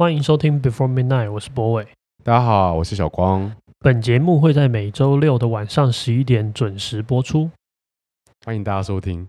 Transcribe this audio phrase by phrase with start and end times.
[0.00, 1.86] 欢迎收听 Before Midnight，我是博伟。
[2.24, 3.54] 大家好，我是小光。
[3.80, 7.50] 本节目会在每周六的晚上十一点准时播出。
[8.46, 9.28] 欢迎大家收听。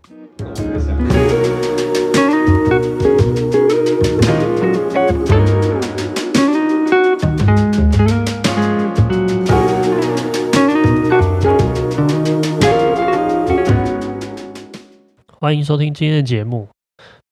[15.37, 16.69] 欢迎收听今天的节目。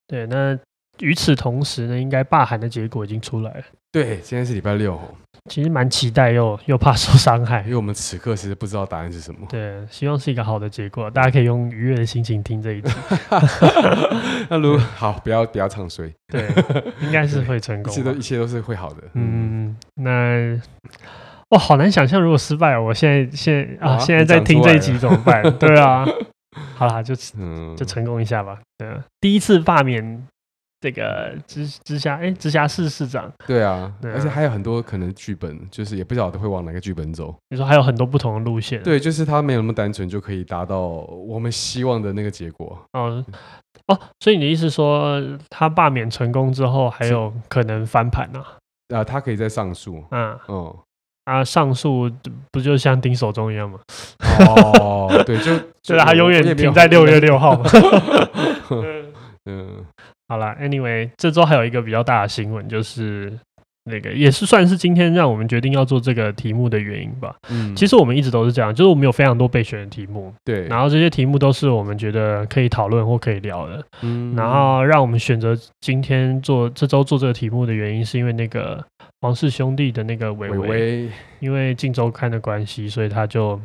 [0.08, 0.60] 对，那
[1.02, 3.64] 与此同时呢，应该罢韩的结果已经出来了。
[3.92, 5.00] 对，今天是礼拜六，
[5.50, 9.48] 其实蛮期待又又怕受伤害，因为我们此刻其实不知道答案是什么。
[9.50, 12.92] 对，希望是一个好的结果，大家可以用愉悦的心情听这一集。
[14.50, 16.14] 那如好，不要不要唱衰。
[16.28, 16.48] 对，
[17.02, 19.02] 应该是会成功， 一切都一切都是会好的。
[19.14, 20.62] 嗯，那
[21.50, 25.42] 哇，好难想象如果失败，我现在现在啊，现在在听这一集怎么办？
[25.58, 26.06] 对啊。
[26.76, 27.16] 好啦，就
[27.76, 28.60] 就成功一下吧。
[28.78, 30.28] 对啊，第一次罢免
[30.82, 33.32] 这个直直辖哎，直辖市市长。
[33.46, 37.36] 对啊，对啊，而且还有很多可能剧本，就是也不晓得会往哪个剧本走。
[37.50, 38.82] 你说还有很多不同的路线。
[38.84, 42.78] 对，就是他没有那么单纯就可以达到我们希望的那个结果。
[42.94, 43.24] 哦
[43.88, 48.44] 哦，所以你的意思说，他罢免成功之后，还有可能翻盘呢？
[48.96, 50.04] 啊，他可以再上诉。
[50.12, 50.76] 嗯嗯。
[51.26, 52.10] 啊，上诉
[52.52, 53.80] 不就像丁守中一样吗？
[54.48, 57.56] 哦，对，就 就是他永远停在六月六号。
[57.56, 57.70] 嘛
[59.46, 59.86] 嗯，
[60.30, 63.34] 好了，Anyway，这周还有一个比较大的新闻，就是
[63.84, 67.36] 那个也是算是今天让我们决定要做这个题目的原因吧。
[67.50, 73.84] 嗯，其实我们一直都是这样，就是我们有非常多备选的题目，对，然后这些题目都是我们觉得可以讨论或可以聊的。
[74.04, 78.82] 嗯，然后让我们选择今天做这周做这个题目的原因，是因为那个。
[79.22, 81.10] 王氏兄弟的那个伟伟，
[81.42, 83.60] 因为《镜周刊》的关系，所以他就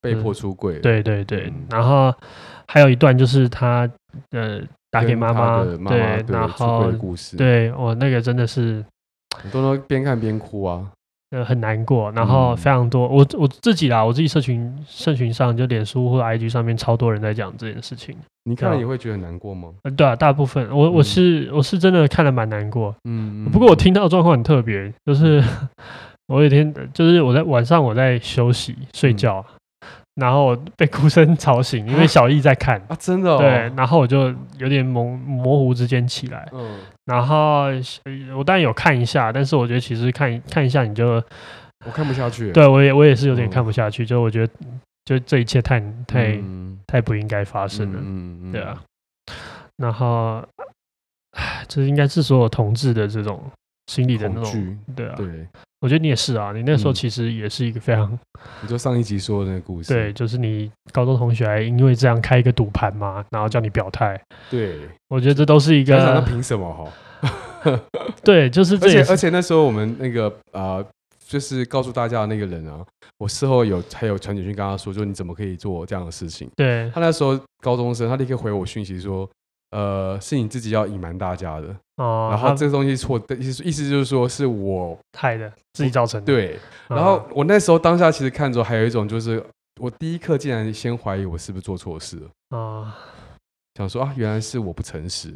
[0.00, 0.78] 被迫出柜。
[0.78, 2.14] 对对对，然后
[2.68, 3.90] 还有一段就是他
[4.30, 4.60] 呃
[4.94, 8.84] 打给妈妈，对，然后故事，对，我，那个真的是
[9.36, 10.88] 很多人边看边哭啊。
[11.30, 18.14] 呃，很难过，然后非常多，嗯、我我自己啦，我自己社群社群上，就脸书或 IG 上面，超多人在讲这件事情。
[18.44, 19.70] 你看了也会觉得很难过吗？
[19.82, 22.94] 呃，对啊，大部分我我是、嗯、我是真的看了蛮难过。
[23.08, 25.42] 嗯，不过我听到的状况很特别，就是
[26.28, 29.44] 我有一天就是我在晚上我在休息睡觉。
[30.16, 37.64] 嗯然后被哭声吵醒，因为小易在看啊，真的、哦、对，然后我就有点模模糊之间起来，嗯，然后
[38.36, 41.22] 我当然有看一下，但是我觉得其实看看一下你就
[41.84, 44.52] 我看不下去，对我也我也是有点看不下去，嗯、就我觉得
[45.04, 47.00] 就这一切太太、嗯、太。
[47.00, 48.80] 不应该发生了，嗯嗯，对啊，
[49.76, 50.42] 然后
[51.32, 53.42] 唉，这应该是所有同志的这种。
[53.86, 55.26] 心里的那种，对啊，对，
[55.80, 58.18] 我觉得你也是啊，你那时候其实也是一个非常，
[58.62, 64.78] 你就上一集说的那个故事，对，就是你高中同学还因为这样开一个赌盘嘛，然后叫你表态，对，
[65.08, 67.80] 我觉得这都是一个，那凭什么哈？
[68.24, 70.84] 对，就是这，而且而且那时候我们那个呃，
[71.26, 72.84] 就是告诉大家的那个人啊，
[73.18, 76.48] 我事后有还有传简讯跟他说，就你怎么可以做这样的事情？
[76.56, 79.28] 对，他那时候高中生，他立刻回我讯息说。
[79.70, 82.28] 呃，是你自己要隐瞒大家的哦。
[82.30, 86.26] 然后这个东西错的意思，意思就是说是我害的，自己造成的。
[86.26, 86.58] 对。
[86.88, 89.44] 然后我那时候当下其实看着还有一种，就是
[89.80, 92.96] 我第一刻竟然先怀疑我是不是做错事了啊，
[93.74, 95.34] 想说啊，原来是我不诚实。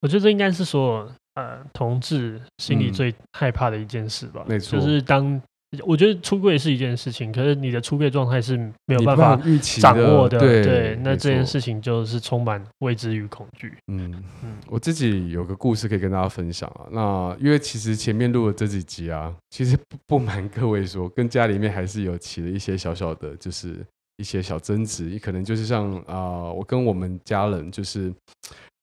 [0.00, 4.44] 我觉得这应该是说，呃，同志心里最害怕的一件事吧。
[4.46, 5.40] 没错，就是当。
[5.86, 9.40] 我觉得出柜是一件事情，可是你的出柜状态是没有办法
[9.80, 10.38] 掌握的。
[10.38, 13.72] 对，对，那这件事情就是充满未知与恐惧。
[13.86, 16.84] 嗯嗯，我自己有个故事可以跟大家分享啊。
[16.90, 23.82] 那因为其实前面录的这几集啊，其实不瞒各位说，跟家里面还是有起了一些小小的，就是
[24.18, 25.08] 一些小争执。
[25.08, 28.12] 也可能就是像啊、呃，我跟我们家人就是，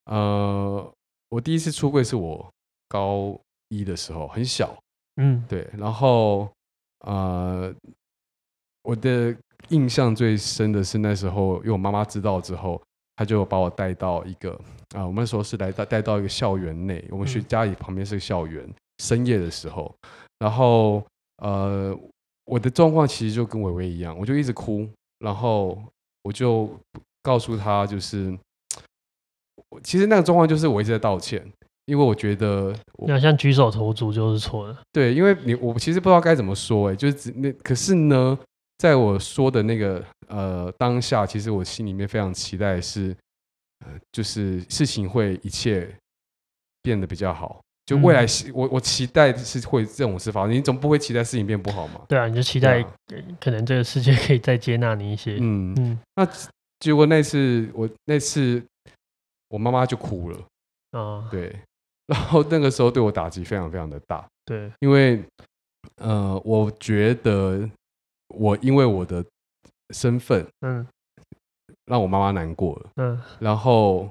[0.06, 0.92] 呃，
[1.28, 2.52] 我第一次出柜是我
[2.88, 4.76] 高一的时候，很小。
[5.22, 6.50] 嗯，对，然后。
[7.00, 7.74] 呃，
[8.82, 9.34] 我的
[9.68, 12.80] 印象最深的是那时候，因为我妈妈知道之后，
[13.16, 14.52] 她就把我带到一个
[14.94, 19.94] 啊、呃，我们那时候是来带带到一个校园内，我们学家里旁边是个校园，嗯、深夜的时候，
[20.38, 21.04] 然后
[21.38, 21.96] 呃，
[22.44, 24.88] 我的状况其实就跟伟伟一样，我就一直哭，
[25.20, 25.82] 然后
[26.22, 26.68] 我就
[27.22, 28.36] 告诉他，就是
[29.84, 31.46] 其实那个状况就是我一直在道歉。
[31.90, 32.72] 因为我觉得，
[33.04, 34.76] 你好像举手投足就是错的。
[34.92, 38.38] 对，因为你我其实不知道该怎么说，哎，就是那可是呢，
[38.78, 43.12] 在我说的那个呃当下，其实我心里面非常期待是，
[43.84, 45.92] 呃，就是事情会一切
[46.80, 52.02] 变得比较好，就未来我我期待是会这种事发生，你总不会期待事情变不好嘛？
[52.06, 52.80] 对啊，你就期待
[53.40, 55.38] 可能这个世界可以再接纳你一些。
[55.40, 56.24] 嗯嗯，那
[56.78, 58.62] 结果那次我那次
[59.48, 60.38] 我妈妈就哭了
[60.92, 61.58] 啊，对。
[62.10, 64.26] 然后那个时候对我打击非常非常的大。
[64.44, 65.22] 对，因为
[65.96, 67.68] 呃，我觉得
[68.34, 69.24] 我因为我的
[69.94, 70.84] 身份，嗯，
[71.84, 74.10] 让我妈妈难过了，嗯，然后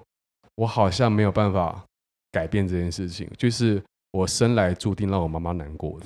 [0.55, 1.83] 我好像没有办法
[2.31, 6.05] 改变这件事情，就是我生来注定让我妈妈难过的。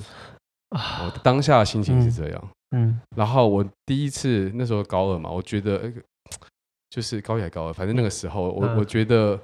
[0.70, 5.92] 我当下的心情是这样，嗯，嗯，然后我第一次那时候高二嘛，我觉得
[6.90, 9.40] 就是高一还高二，反正那个时候我、嗯、我觉得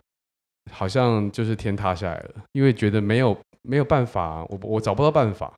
[0.73, 5.53] 好像就是天塌下来了，因为觉得没有没有办法，我我找不到办法，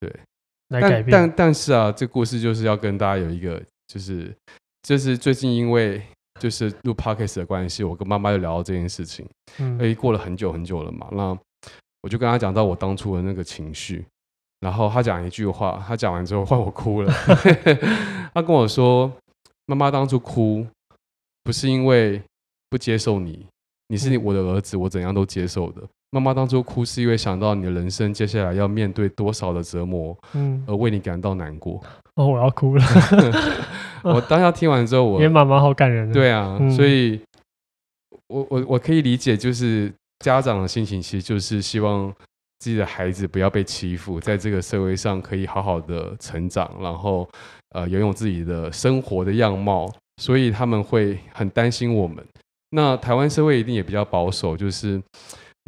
[0.00, 0.12] 对，
[0.68, 1.10] 来改变。
[1.10, 4.34] 但但但是啊，这故事就是要跟大家有一个，就是
[4.82, 6.02] 就是最近因为
[6.40, 9.28] 就是录 podcast 的关系，我跟妈妈就聊到这件事情，
[9.58, 11.38] 嗯，哎，过了很久很久了嘛，那
[12.02, 14.04] 我就跟她讲到我当初的那个情绪。
[14.60, 17.12] 然后他讲一句话，他讲完之后换我哭了。
[18.34, 19.08] 他跟我说
[19.66, 20.66] ：“妈妈当初哭，
[21.44, 22.20] 不是因为
[22.68, 23.46] 不接受你，
[23.88, 25.82] 你是我的儿子，我怎样都接受的。
[26.10, 31.82] 妈妈当初哭是因为想到你的人生接下来要面对多少的折磨，嗯，而为你感到难过。”
[32.16, 32.84] 哦，我要哭了。
[34.04, 36.12] 我当下听完之后，我也妈妈好感人。
[36.12, 37.20] 对啊，所以
[38.28, 42.14] 我我我可以理解，就是家长的心情，其实就是希望。
[42.60, 47.24] 自己的孩子不要被欺负，在这个社会上可以好好的成长，然后
[47.70, 49.88] 呃拥有自己的生活的样貌，
[50.20, 52.16] 所以他们会很担心我们。
[52.70, 55.02] 那台湾社会一定也比较保守，就是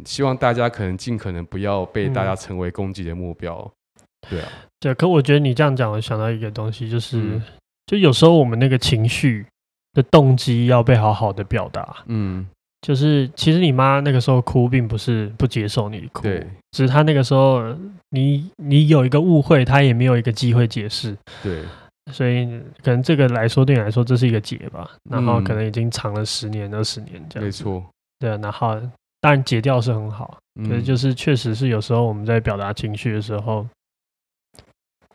[0.05, 3.57] 希望大家可能尽可能不要被大家成为攻击的目标。
[3.57, 4.47] 嗯、对啊，
[4.79, 4.93] 对。
[4.93, 7.43] 可我觉得你这样讲，我想到一个东西，就是、嗯、
[7.85, 9.45] 就有时候我们那个情绪
[9.93, 12.03] 的动机要被好好的表达。
[12.07, 12.47] 嗯。
[12.81, 16.39] 就是，其实你妈那个时候哭，并不是不接受你哭，对，
[16.71, 17.61] 只是她那个时候，
[18.09, 21.61] 你你有一个误会，她也没有一个机会解释，对，
[22.11, 22.45] 所以
[22.83, 27.83] 可能这个来说，对你来说，这是一个结吧，然后可能已经藏了十年、二十年这样，没错，
[28.19, 28.75] 对，然后
[29.19, 30.37] 当然解掉是很好，
[30.67, 33.67] 可是就是确实是有时候我们在表达情绪的时候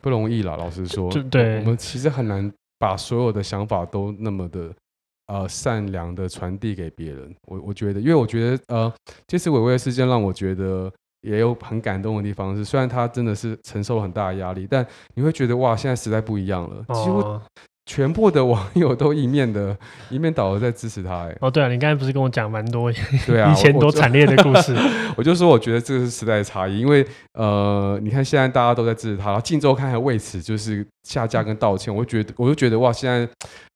[0.01, 4.73] 不容易啦，老实说，对，我们其实很难把所有的想法都那么的。
[5.29, 8.93] 呃，善良的传递给别人，我我觉得，因为我觉得，呃，
[9.27, 10.89] 这次伟伟的事件让我觉得
[11.21, 14.85] 也有很感动的地方是，虽然他真的是承受了很大的压力，但
[15.15, 17.39] 你会觉得哇，现在时代不一样了，几乎。
[17.87, 19.75] 哦全部的网友都一面的
[20.11, 22.91] 一面倒的在支持他，哎，哦，对啊，你刚才不是跟我讲蛮多，
[23.25, 24.75] 对啊， 以前多惨烈的故事，
[25.15, 33.25] 我，就说我觉得这个是时代的差异，因为呃，你看现在大家都在支持他，然后镜周刊还为此就是下架跟道歉，我就觉得我就觉得哇，现在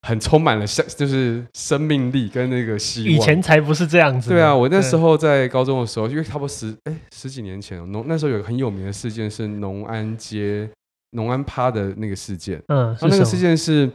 [0.05, 10.69] 很充满了生就是生命力跟那个希望，以前才不是这样子，对啊，我那时候在高中的时候，因为差不多十哎十几年前，农那时候有个很有名的事件是农安街。
[11.11, 13.91] 农安趴的那个事件，嗯，那个事件是，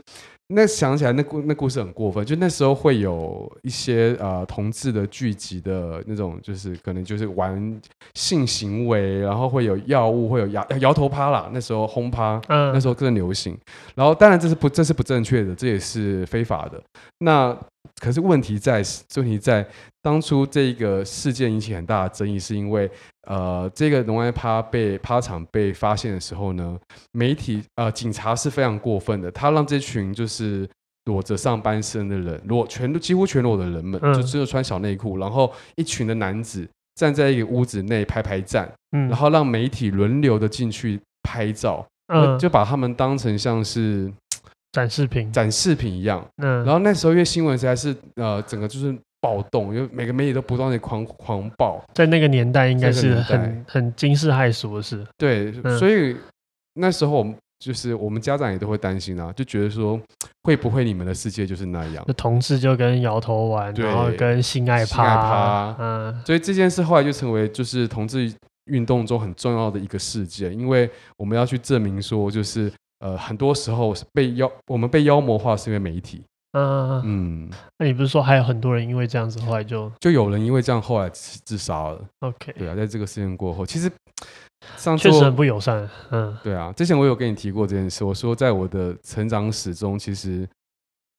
[0.49, 7.81] 那想起来那故那故事很过分，就那时候会有一些呃同志的聚集的那种，就是可能就是玩
[8.15, 13.57] 性行为，然后会有药物，会有摇摇头趴啦，那时候轰趴，嗯，那时候更流行，
[13.95, 16.83] 然后当然这是不这是不正确的，这也是非法的，
[17.19, 17.57] 那。
[18.01, 18.83] 可是问题在，
[19.17, 19.67] 问题在
[20.03, 22.91] 当初这个事件引起很大的争议，是因为
[23.27, 26.79] 呃，这个农安趴被趴场被发现的时候呢，
[27.13, 30.69] 媒体呃警察是非常过分的，他让这群就是
[31.07, 41.87] 裸着上半身的人，裸全都几乎全裸的人们，就只有穿小内裤，然后一群的男子站在一个屋子内排排站，然后让媒体轮流的进去拍照，
[42.39, 44.13] 就把他们当成像是。
[44.77, 46.23] 展示品，展示品一样。
[46.37, 51.83] 嗯，然后那时候因为新闻实在是呃，整个就是暴动，因为每个媒体都不断的狂狂暴。
[51.95, 55.03] 在那个年代，应该是很很惊世骇俗的事。
[55.17, 56.15] 对，嗯、所以
[56.75, 59.99] 那时候我们就是我们家长也都会担心啊，就觉得说
[60.43, 62.05] 会不会你们的世界就是那样？
[62.15, 68.31] 同志就跟摇头丸，然后跟性爱趴，性爱趴嗯，所以这件事后来就成为就是同志
[68.67, 72.71] 运动中很重要的一个事件，因为我们要去证明说就是。
[73.07, 76.25] 呃，很多时候是被妖，我们被妖魔化是因为媒体。
[76.59, 83.89] 嗯嗯，那你不是说还有很多人因为这样子后来就就有人因为这样后来自杀了？OK，对啊，在这个事件过后，其实
[84.77, 85.89] 上确实很不友善。
[86.11, 90.49] 嗯，对啊，之前我有跟你提过这件事，我说在我的成长史中，其实已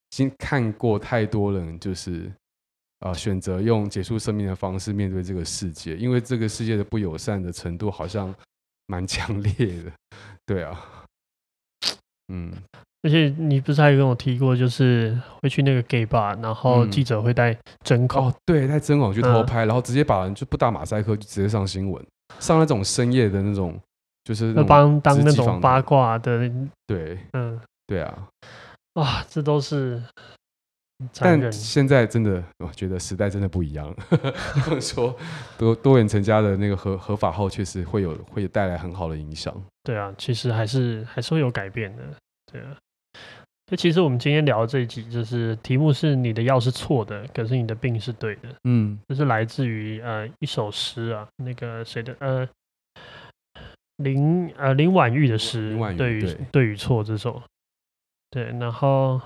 [0.10, 2.24] 经看过太多人就是
[3.00, 8.34] 啊、呃、选择用结束生命的方式面对这个世界，因为这个世界的不友善的程度好像
[8.88, 9.53] 蛮强烈
[9.84, 9.91] 的。
[10.46, 10.84] 对啊。
[12.34, 12.51] 嗯，
[13.03, 22.05] 而且你不是还有跟我提过，就是会去那个 gay bar，然后记者会带针孔，哦，对，带针孔去偷拍，嗯、然后直接把人就不打马赛克，就直接上新闻，
[22.39, 23.79] 上那种深夜的那种，
[24.24, 26.50] 就是那帮当那种八卦的，
[26.86, 28.27] 对，嗯，对啊，
[28.96, 30.01] 哇，这都是
[31.19, 33.95] 但现在真的，我觉得时代真的不一样。
[34.81, 35.15] 说
[35.55, 39.53] 多多元成家的那个合合法后，确实会有会带来很好的影响。
[39.83, 42.03] 对啊，其实还是还是会有改变的。
[42.51, 42.75] 对啊，
[43.67, 48.49] 就其实我们今天聊的这一集，就是题目是你的药是错的，可是你的病是对的。
[48.63, 52.49] 嗯，这是来自于呃一首诗啊，那个谁的呃
[53.97, 57.39] 林呃林婉玉的诗，对于对与错这首。
[58.31, 59.21] 对，然后。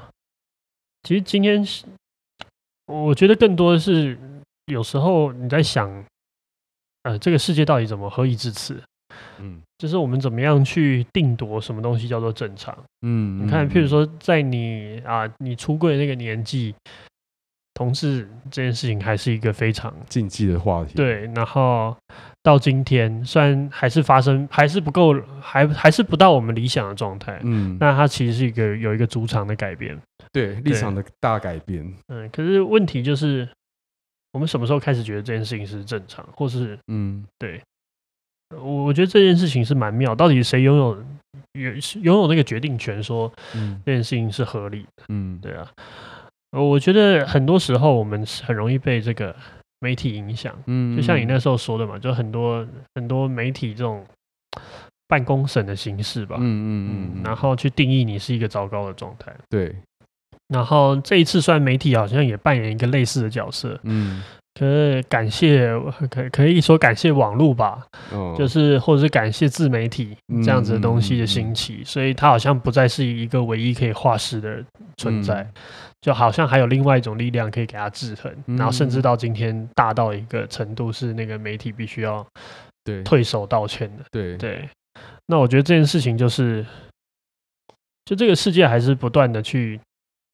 [1.03, 1.85] 其实今天是，
[2.87, 4.17] 我觉得更多的是
[4.65, 5.89] 有时候你在想，
[7.03, 8.81] 呃，这个世界到底怎么何以至此？
[9.39, 12.77] 嗯，就是我们怎么样去定夺什么东西叫做正常？
[13.01, 16.73] 嗯，你看，譬如说，在你啊，你出柜那个年纪。
[17.73, 20.93] 同志这件事情还是一个非常禁忌的话题。
[20.93, 21.95] 对，然后
[22.43, 27.39] 到今天，虽然还是发生，还是不够，还还是不到我们理想的状态。
[27.43, 29.99] 嗯，那它其实是一个有一个主场的改变，
[30.31, 31.93] 对立场的大改变。
[32.07, 33.47] 嗯，可是问题就是，
[34.33, 37.61] 我们什么时候开始觉得这件事情是正常，或是嗯，对，
[38.55, 41.05] 我我觉得这件事情是蛮妙，到底谁拥有
[41.53, 41.71] 有
[42.01, 45.03] 拥有那个决定权，说嗯这件事情是合理的？
[45.09, 45.71] 嗯，对啊。
[46.53, 49.33] 我觉得很多时候我们很容易被这个
[49.81, 54.05] 媒体影响，嗯，就像你那时候说的嘛，就很多很多媒体这种
[55.07, 59.75] 办公审的形式吧，嗯嗯嗯，然后去定义你是一个糟糕的状态，对。
[60.47, 64.21] 然后这一次，虽然媒体好像也扮演一个类似的角色，嗯。
[64.53, 65.71] 可是感谢，
[66.09, 74.63] 可可以说感谢网络吧，哦、就是或者是感谢自媒体这样子的东西的兴起，嗯嗯嗯、所以它好像不再是一个唯一可以化石的
[74.97, 75.53] 存在，嗯、
[76.01, 82.25] 就好像还有另外一种力量可以给它制衡，嗯、然后甚至到今天大到一个程度，是那个媒体必须要
[82.83, 83.01] 对。
[83.03, 84.03] 退守道歉的。
[84.11, 84.35] 对。
[84.37, 84.69] 对，
[85.27, 86.65] 那我觉得这件事情就是，
[88.03, 89.79] 就这个世界还是不断的去。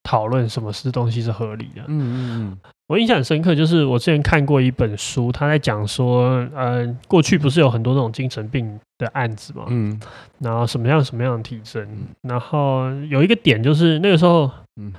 [0.04, 1.82] 讨论什么是东西是合理的。
[1.82, 10.00] 嗯嗯嗯，我印象很深刻，就是我之前看过一本书，他在讲说，呃，过去不是有很多那种精神病的案子嘛，嗯，
[10.40, 11.86] 然后什么样什么样的体征，
[12.22, 14.94] 然后有一个点就是那个时候，嗯。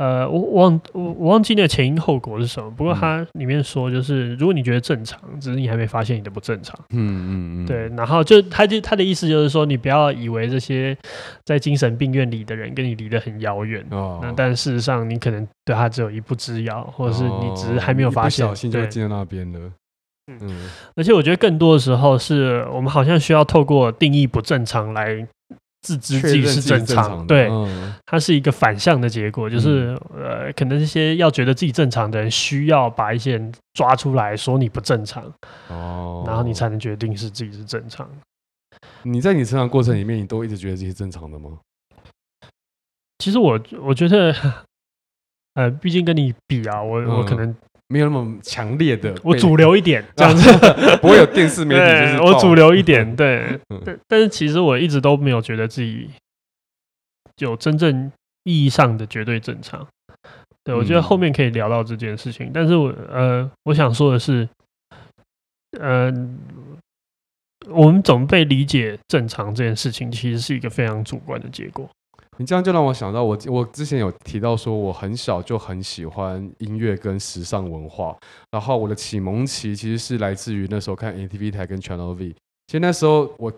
[0.00, 2.70] 呃，我忘我我忘记那个前因后果是什么。
[2.70, 6.74] 不过它里面说，就是如果你觉得正常，只是你还没发现你的不正常。
[6.88, 7.66] 嗯嗯嗯。
[7.66, 10.96] 对，然后就他就他的意思就是说，你不要以为这些
[11.44, 13.84] 在精神病院里的人跟你离得很遥远。
[13.90, 14.18] 哦。
[14.22, 18.46] 那但事实上，你可能对他只有一步之遥，或者是你只是还没有发现。
[18.46, 19.60] 不小心就进到那边了。
[20.28, 20.70] 嗯。
[20.96, 25.26] 而且我觉得更多的时候，是我们好像需要透过定义不正常来。
[25.82, 35.24] 自知自己是正常，正常对，嗯、它是一个反向的结果，就是、嗯、呃，可能这些要觉得自己正常的人，需要把一些人抓出来说你不正常，
[35.68, 38.08] 哦，然后你才能决定是自己是正常。
[39.02, 41.58] 你在你成长过程里面，你都一直觉得自己是正常的吗？
[43.18, 44.34] 其实我我觉得，
[45.54, 47.56] 呃，毕竟跟你比啊，我、嗯、我可能。
[47.92, 50.34] 没有那么强烈的，我主流一点 这样。
[50.34, 50.48] 子，
[51.02, 56.08] 不会有电视媒体就是我主流一点， 对，但但是其实我一直都没有觉得自己
[57.38, 58.12] 有真正
[58.44, 59.84] 意义上的绝对正常。
[60.62, 64.48] 对，我觉得后面可以聊到这件事情，但是我呃，我想说的是，
[65.80, 66.12] 呃，
[67.66, 71.90] 我们怎么被理解正常这件事情，其实是一个非常主观的结果。
[72.40, 78.16] 你这样就让我想到我，我我之前有提到说，我很小就很喜欢音乐跟时尚文化，
[78.50, 82.30] 然后我的启蒙期其实是来自于那时候看 NTV 台跟 Channel V。
[82.66, 83.52] 其实那时候我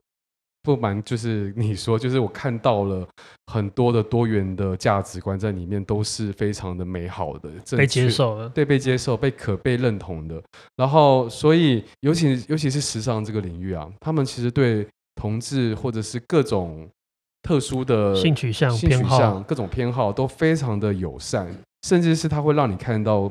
[0.64, 3.06] 不瞒，就是你说，就是我看到了
[3.46, 10.42] 很多的多元的价值观在里面，都是非常的美好的，被接受了，对，被接受，被可被认同的。
[10.74, 14.84] 然后，所以尤其尤其是时尚这个领域啊，他们其实对
[15.14, 16.88] 同志或者是各种。
[17.42, 21.46] 特殊的性取向、偏好，各种偏好都非常的友善，
[21.86, 23.30] 甚至是他会让你看到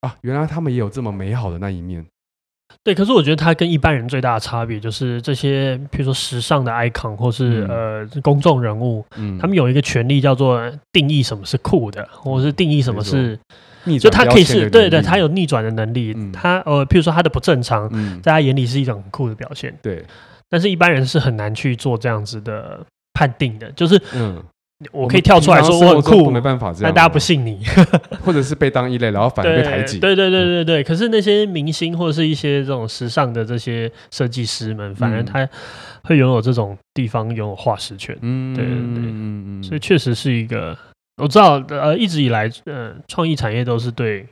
[0.00, 2.04] 啊，原来他们也有这么美好的那一面。
[2.82, 10.60] 对，可是我觉得他跟一般人最大的差别就是这些，比如说时尚的 icon 或是、嗯、呃公众人物，嗯，他们有一个权利叫做
[10.90, 13.38] 定义什么是酷的，或者是定义什么是
[13.84, 16.14] 逆转，就他可以是对对，他有逆转的能力。
[16.16, 19.74] 嗯、他呃，譬如说他的不正常，嗯、在他眼里是一种很酷的表现。
[19.80, 20.04] 对，
[20.48, 22.80] 但是一般人是很难去做这样子的。
[23.14, 24.42] 判定的就是，嗯，
[24.92, 27.60] 我可以跳出来说我很酷，没办法这样，但大家不信你，
[28.24, 29.98] 或者是被当异类，然后反而被排挤。
[30.00, 30.82] 对对对对对。
[30.82, 35.48] 可是那些明星或者是一些这种时尚的这些设计师们，反而他
[36.02, 38.16] 会拥有这种地方拥有话事权。
[38.20, 39.62] 嗯，对对对，嗯嗯。
[39.62, 40.76] 所以确实是一个，
[41.22, 44.26] 我知道，呃，一直以来，呃，创意产业都是对。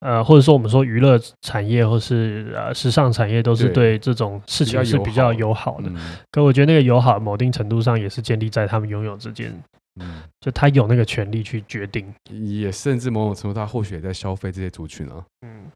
[0.00, 5.90] 呃，或者说我们说娱乐产业，或是呃时尚产业，都是对这种事情是比较友好的。
[6.30, 9.52] 可我觉得那个友好，某定程度上也是建立在他们拥有之间
[10.00, 15.24] 嗯，就他有那个权利去决定，也甚至某种程度，他或许也在消费这些族群啊。
[15.42, 15.66] 嗯，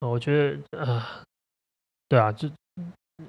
[0.00, 1.02] 我觉得啊、呃，
[2.10, 2.50] 对啊，就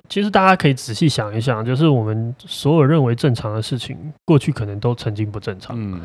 [0.09, 5.77] 其实大家可以仔细想一想，就是我们所有认为正常的事情，过去可能都曾经不正常。
[5.79, 6.01] 嗯，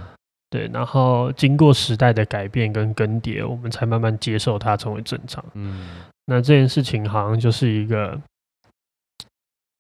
[0.53, 5.43] 对，然后经过时代的改变跟更迭，我们才慢慢接受它成为正常。
[5.55, 5.89] 嗯，
[6.27, 8.21] 那这件事情好像就是一个。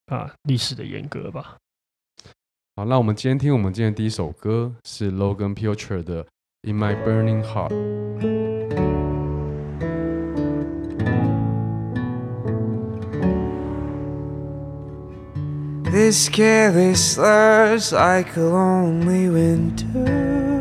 [0.06, 1.56] 啊，历史的严格吧。
[2.76, 6.24] 好，那我们今天听我们今天第一首歌是 Logan Pilcher 的
[6.62, 7.70] 《In My Burning Heart》。
[15.90, 20.51] This careless love's like a lonely winter.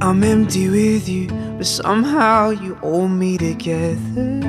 [0.00, 1.26] I'm empty with you,
[1.56, 4.40] but somehow you hold me together.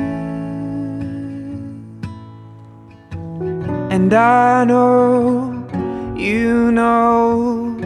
[3.90, 5.68] And I know,
[6.16, 7.78] you know,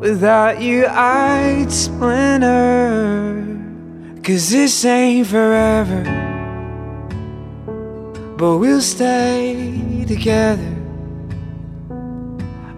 [0.00, 3.44] without you I'd splinter.
[4.22, 6.04] Cause this ain't forever,
[8.36, 10.74] but we'll stay together.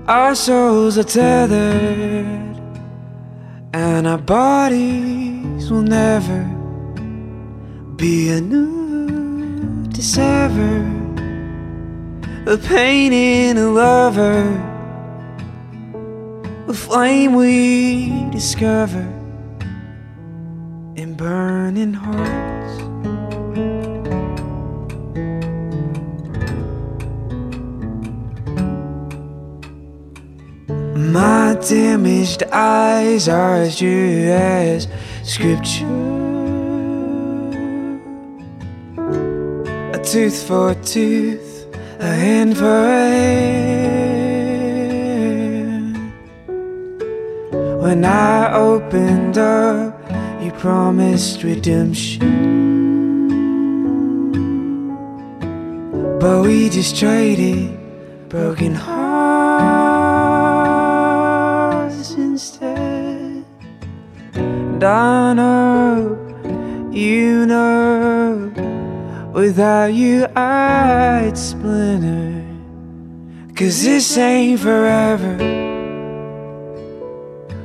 [0.07, 2.50] Our souls are tethered,
[3.73, 6.43] and our bodies will never
[7.97, 11.01] be enough to sever
[12.47, 14.43] a pain in a lover,
[16.67, 19.07] a flame we discover
[20.97, 23.90] in burning hearts.
[31.01, 34.87] My damaged eyes are as true as
[35.23, 35.87] scripture.
[39.95, 41.51] A tooth for a tooth
[42.01, 43.71] a hand for a hand.
[47.83, 50.01] When I opened up,
[50.43, 52.21] you promised redemption.
[56.19, 57.79] But we just traded
[58.29, 59.00] broken hearts
[64.81, 66.17] And I know,
[66.91, 68.51] you know
[69.35, 72.43] Without you, I'd splinter.
[73.55, 75.37] Cause this ain't forever.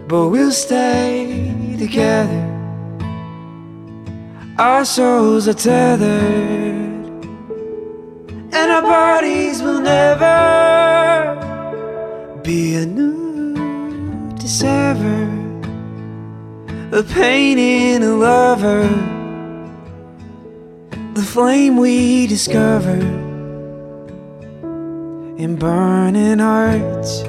[0.09, 2.43] But we'll stay together.
[4.57, 6.11] Our souls are tethered.
[8.51, 11.37] And our bodies will never
[12.43, 15.44] be enough to sever.
[16.95, 18.87] A pain in a lover
[21.13, 22.95] the flame we discover
[25.37, 27.21] in burning hearts.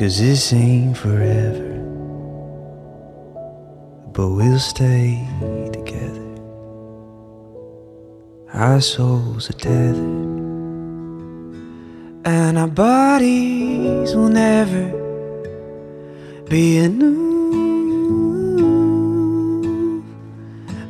[0.00, 1.76] Cause this ain't forever,
[4.14, 5.28] but we'll stay
[5.74, 6.40] together.
[8.54, 9.98] Our souls are tethered,
[12.24, 14.88] and our bodies will never
[16.48, 17.18] be enough.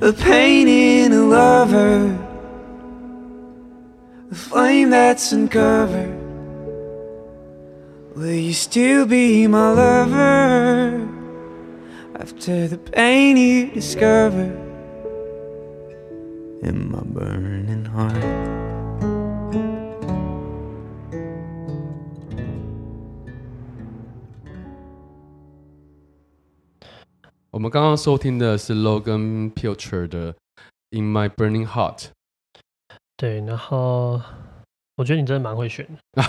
[0.03, 2.17] A pain in a lover,
[4.31, 6.20] a flame that's uncovered.
[8.20, 11.06] Will you still be my lover
[12.18, 14.52] after the pain you discover
[16.64, 18.16] in my burning heart?
[27.52, 30.34] 我们刚刚收听的是 Logan Pilcher 的《
[30.92, 31.98] In My Burning Heart》。
[33.18, 34.22] 对，然后。
[35.01, 36.23] 我觉得你真的蛮会选的，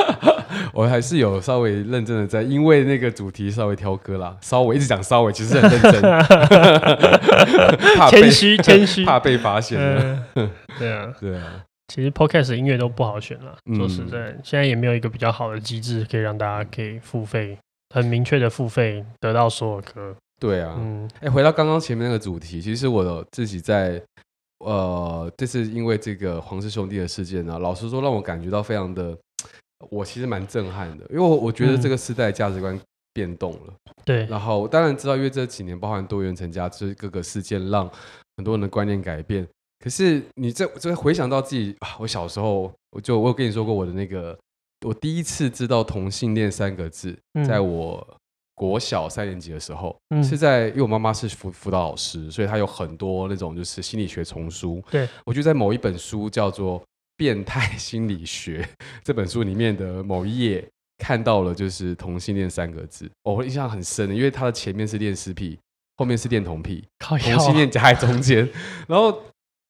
[0.72, 6.00] 我还是有稍微认真的在，因为那个主题稍微挑歌啦，稍微一直讲稍微，其实很认真，
[8.08, 10.24] 谦虚谦虚，怕被发现、呃。
[10.78, 11.42] 对啊，对啊，
[11.88, 17.58] 其实 Podcast 音乐都不好选了，说实在，嗯、现在也没有一个比较好的机制可以让大家可以付费，
[17.94, 20.16] 很明确的付费得到所有歌。
[20.40, 24.00] 对啊，嗯，哎、欸，回到刚刚前面那个主题，其实我自己在。
[24.64, 29.16] 呃，这是因为这个黄氏兄弟的事件呢、啊，老实说让我感觉到非常的，
[29.90, 32.78] 我其实蛮震撼的，因为我我觉得这个时代价值观
[33.12, 33.74] 变动了。
[34.04, 37.90] 对，然后我当然知道，因为这几年包含多元成家，就是各个事件让
[38.36, 39.46] 很多人的观念改变。
[39.82, 44.38] 可是你这这回想到自己啊，我小时候，我就我有跟你说过我的那个，
[44.86, 48.06] 我第一次知道同性恋三个字，嗯、在我
[48.54, 54.82] 国小三年级的时候，嗯、是在因为我妈妈是辅辅导老师，所以她有很多那种就是心理学丛书。
[54.90, 56.80] 对，我就在某一本书叫做
[57.16, 58.62] 《变态心理学》
[59.02, 60.64] 这本书里面的某一页
[60.98, 65.58] 看到了就是同性恋三个字，我印象很深的，因为它的前面是恋尸癖，
[65.96, 68.48] 后面是恋童癖，同性恋夹在中间，
[68.88, 69.20] 然后。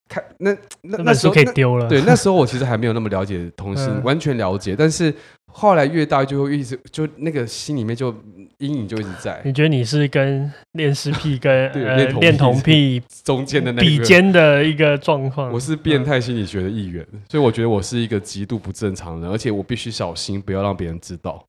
[0.09, 1.88] 看那那那时候可以丢了。
[1.88, 4.77] 对，那时候我其实 还没有那么了解同性，完全了解。
[4.77, 5.12] 但是
[5.47, 8.14] 后来越大，就会一直就那个心里面就
[8.59, 9.40] 阴影就一直在。
[9.45, 15.51] 你觉得你是跟恋尸癖跟 呃恋童癖 中间的那比肩的一个状况？
[15.53, 21.45] 我是变态心理学的一员，所以我觉得我是一个极度不正常的人，而且我必须小心，不要让别人知道。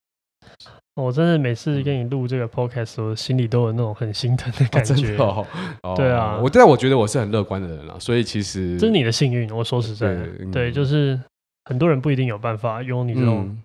[0.96, 5.16] 我真的每次跟你录这个 podcast，我心里都有那种很心疼的感觉。
[5.20, 5.46] 哦
[5.84, 9.50] 哦、对啊，我但我觉得我是很乐观的人了，所以其实这是你的幸运。
[9.52, 11.20] 我说实在的，对，嗯、对，就是
[11.66, 13.58] 很多人不一定有办法用你这种，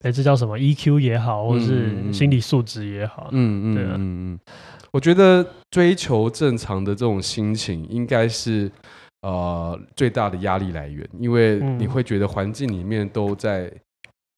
[0.00, 3.28] 哎、嗯，这叫什么 EQ 也好，或者是心理素质也好。
[3.32, 4.38] 嗯嗯，对啊，嗯嗯，
[4.92, 8.72] 我觉得追求正常的这种心情，应该是
[9.20, 13.70] 呃最大的压力来源，因为你会觉得环境里面都在。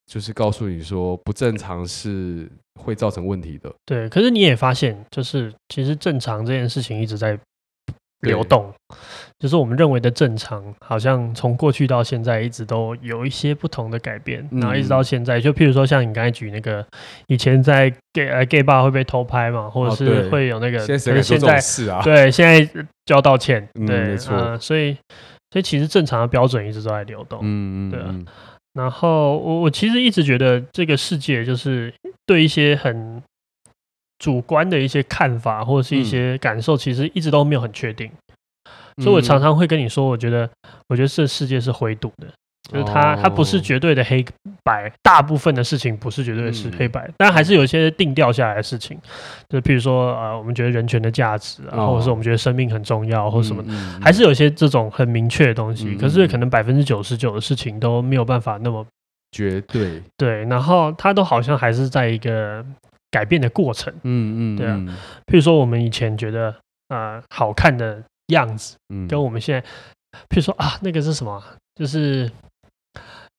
[0.07, 3.73] 就是告诉你说不正常是会造成问题的。
[3.85, 7.39] 对，可是你也发现，就是其实正常这件事情一直在
[8.21, 8.73] 流动，
[9.39, 16.87] 就是我们认为的正常，好像从过去到现在一直都有一些不同的改变，嗯、然后一直到现在，就譬如说像你刚才举那个，
[17.27, 22.65] 以前在 gay 呃 gay bar 会被偷拍嘛，或者是会有那个，现在现在是啊，对，现在
[23.05, 24.97] 就要道歉，对，嗯、没错、呃，所以
[25.51, 28.15] 所以其实正常的标准一直都在流动，嗯嗯，对啊。
[28.75, 31.95] 然后我我其实一直觉得这个世界就是
[32.27, 33.23] 对一些很
[34.19, 38.11] 主观的一些看法或者是一些感受，其实一直都没有很确定，
[38.97, 40.51] 嗯、所以我常常会跟你说，我觉得
[40.89, 42.29] 我觉得这世界是灰度的。
[42.71, 44.25] 就是它，它不是绝对的黑
[44.63, 48.99] 白，大部分的事情不是绝对的是黑白，但还是有一些定调下来的事情，
[49.51, 53.63] 就譬如说，呃，我们觉得人权的价值啊，或者是我们觉得生命很重要，或者什么，
[54.01, 55.95] 还是有一些这种很明确的东西。
[55.97, 58.85] 可是可能百分之九十九的事情都没有办法那么
[59.31, 62.65] 绝对，对，然后它都好像还是在一个
[63.11, 63.93] 改变的过程。
[64.05, 64.77] 嗯嗯，对啊。
[65.27, 66.55] 譬如说，我们以前觉得
[66.89, 69.69] 啊好看的样子，跟我们现在，
[70.31, 72.31] 譬如说啊那个是什么，就是。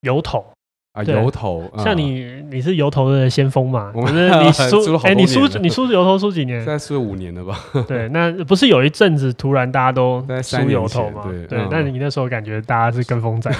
[0.05, 0.45] 油头
[0.93, 3.91] 啊，油头，像你，你是油头的先锋嘛？
[3.93, 6.59] 我是你输，哎，你输，你输油头输几年？
[6.63, 7.59] 现在输了五年了吧？
[7.85, 11.25] 对，那不是有一阵子突然大家都输油头嘛？
[11.49, 13.51] 对，那你那时候感觉大家是跟风仔，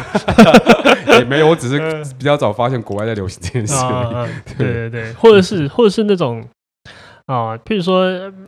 [1.19, 1.77] 也没有，我只是
[2.17, 3.75] 比较早发现国外在流行这件事。
[4.57, 6.41] 对对对，或者是或者是那种
[7.25, 8.05] 啊，譬如说，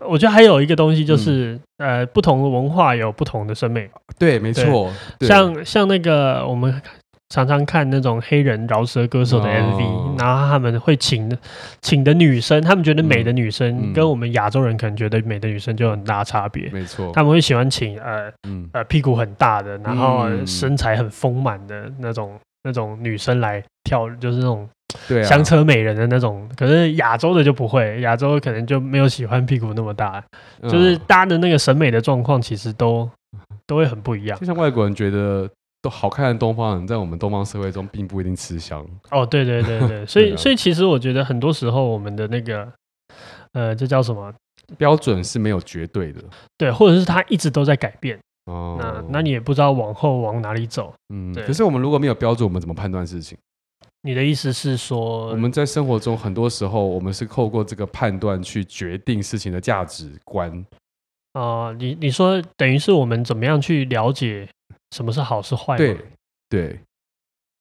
[0.08, 3.90] 我觉得还有一个东西就是，呃，不同的文化有不同的审美。
[4.18, 6.82] 对，没错，像像那个我们。
[7.30, 11.38] 常常看那种黑人饶舌歌手的 MV，、哦、然后他们会请的
[11.82, 16.70] 请的女生，他们觉得美的女生跟我们亚洲人可能觉得美的女生就有很大差别。
[16.70, 24.70] 没错，他们会喜欢请呃、嗯、呃屁股很大的，然后身材很丰满的那种、嗯、那种女生来跳，就是那种
[25.26, 26.48] 香车美人的那种。
[26.50, 30.24] 啊、可是亚洲的就不会，亚洲可能就没有喜欢屁股那么大，
[30.62, 33.10] 嗯、就是大家的那个审美的状况其实都
[33.66, 34.40] 都会很不一样。
[34.40, 35.50] 就像外国人觉得。
[35.88, 39.26] 都好看的东方人，在我们东方社会中并不一定吃香哦。
[39.26, 42.68] 对对对对，所以、 啊、所以其实我觉得很多时候我们的那个
[43.54, 44.34] 呃，这叫什么
[44.78, 46.22] 标准是没有绝对的，
[46.58, 48.76] 对，或者是它一直都在改变哦。
[48.78, 51.34] 那那你也不知道往后往哪里走，嗯。
[51.34, 53.38] 对可是我们如果没有标准，我们怎么判断事情？
[54.02, 60.52] 你的意思是说，我们在生活中很多时候，我们是透过这个判断去决定事情的价值观
[61.34, 64.48] 哦、呃，你你说等于是我们怎么样去了解？
[64.92, 65.78] 什么是好是坏？
[65.78, 65.98] 对
[66.50, 66.80] 对，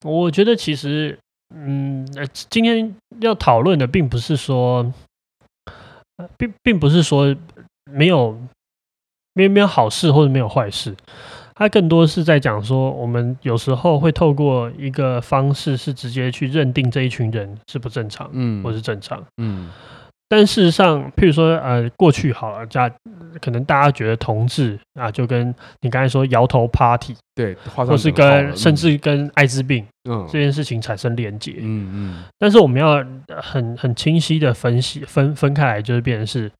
[0.04, 1.18] 我觉得其实，
[1.54, 2.06] 嗯，
[2.50, 4.92] 今天要讨论的并不是说，
[6.38, 7.34] 并并不是说
[7.90, 8.38] 没有
[9.32, 10.94] 没有没有好事或者没有坏事，
[11.54, 19.70] 它更多是在讲说，我们有时候会透过一个方式，是直接去认定这一群人是不正常，嗯，或是正常，嗯。
[20.28, 22.90] 但事实上，譬如说，呃，过去好了，家
[23.40, 32.24] 可能大家觉得同志啊，就跟你刚才说摇头 party，对，或是跟甚至跟艾滋病，嗯，这件事情产生连结，嗯嗯。
[32.40, 32.96] 但是我们要
[33.40, 36.50] 很很清晰的分析分分开来，就是变成是，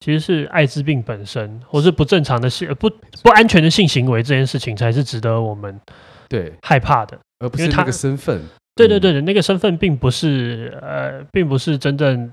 [0.00, 2.90] 其实是艾滋病本身，或是不正常的性不
[3.22, 5.80] 不安全的性行为这件事情，才是值得我们
[6.28, 8.42] 对害怕的，而不是那个身份。
[8.74, 12.30] 对对对的，那个身份并不是呃，并不是真正。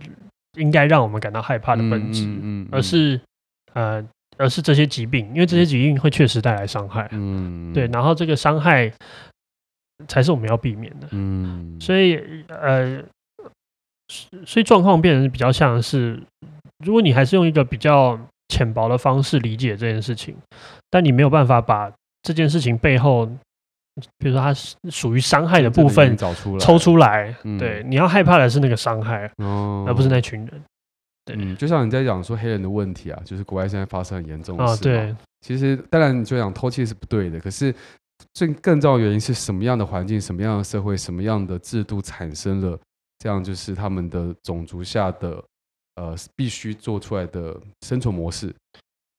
[0.57, 3.19] 应该让我们感到害怕的本质，嗯嗯嗯、而是
[3.73, 4.03] 呃，
[4.37, 8.91] 而是这些疾病，因为这些疾病会确实带来伤害，嗯，对，然后这个伤害
[10.07, 13.03] 才是我们要避免的，嗯，所以呃，
[14.45, 16.21] 所以状况变成比较像是，
[16.85, 20.35] 如果你还是用一个比较浅薄的方式理解这件事情，
[20.89, 23.29] 但你没有办法把这件事情背后。
[24.17, 27.35] 比如说，它是属于伤害的部分，找出来抽出来。
[27.43, 30.63] 嗯、对，你要害怕的是那个伤害，哦、而不是那群人。
[31.25, 34.73] 对，嗯、就像你在讲说黑人的问题啊，就是国外现在发生很严重的事。
[34.73, 35.15] 啊，对。
[35.41, 37.73] 其实，当然你就讲偷窃是不对的，可是
[38.33, 42.79] 最更重要的原因是什么样的环境、什么样的社会、什么样的制度产生了
[43.19, 45.43] 这样，就是他们的种族下的
[45.95, 48.51] 呃必须做出来的生存模式。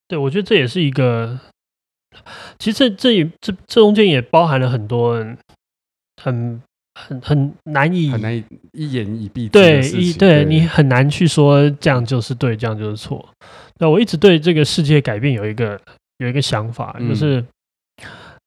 [0.09, 1.39] 对，我觉得这也是一个。
[2.59, 5.15] 其实这这也这这中间也包含了很多
[6.23, 6.61] 很
[6.95, 13.29] 很很难以很难以一言以蔽之对一对你很难去说这样就是对，这样就是错。
[13.79, 15.81] 那我一直对这个世界改变有一个
[16.19, 17.45] 有一个想法，就是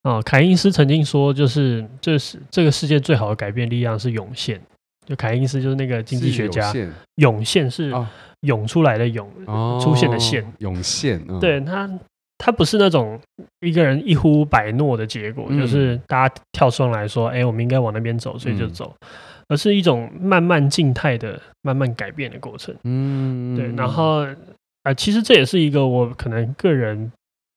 [0.04, 4.62] 啊、嗯，凯因斯曾经说，就是这是这个世界最好的改变力量是涌现。
[5.06, 6.74] 就凯因斯就是那个经济学家，
[7.16, 7.94] 涌现是
[8.42, 11.22] 涌出来的涌，哦、出现的现，涌现。
[11.28, 11.90] 嗯、对他。
[12.38, 13.20] 它不是那种
[13.62, 18.96] 一个人一呼百诺的结果，嗯、就是大家跳出来说：“哎、欸，我们应该往那边走，所以就走。
[19.02, 19.08] 嗯”
[19.50, 22.76] 而是一种慢慢静态的、慢慢改变的过程。
[22.84, 23.66] 嗯，对。
[23.78, 24.36] 然后啊、
[24.84, 27.12] 呃，其实这也是一个我可能个人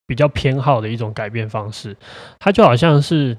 [0.06, 1.96] 比较偏好的一种改变方式。
[2.38, 3.36] 它就好像是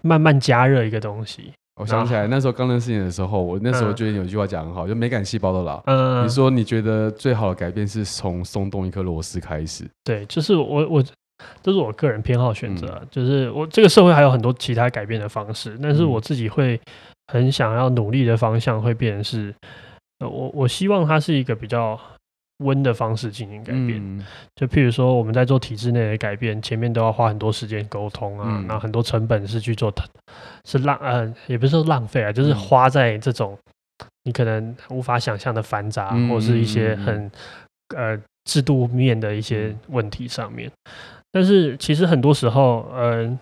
[0.00, 1.52] 慢慢加热一个东西。
[1.80, 5.82] 我想起来，那时候刚认识你的时候，我那时候觉得有一句话讲很好，嗯、就美感细胞的老。
[5.86, 9.84] 嗯，你说你觉得最好的改变是从松动一颗螺丝开始？
[10.04, 11.02] 对，就是我我
[11.62, 16.80] 这是我个人偏好选择，嗯、就是我这个社会还有很多其他改变的方式，但是我自己会
[17.32, 19.54] 很想要努力的方向会变成是，
[20.18, 21.98] 呃、我我希望它是一个比较。
[22.60, 29.92] 温的方式进行改变，嗯、就譬如说我们在做体制内的改变，前面都要花很多时间沟通啊，然后、嗯、很多成本是去做，
[30.64, 33.58] 是浪呃，也不是说浪费啊，就是花在这种
[34.24, 37.30] 你可能无法想象的繁杂、嗯、或是一些很
[37.96, 40.70] 呃制度面的一些问题上面。
[41.32, 43.38] 但是其实很多时候，呃，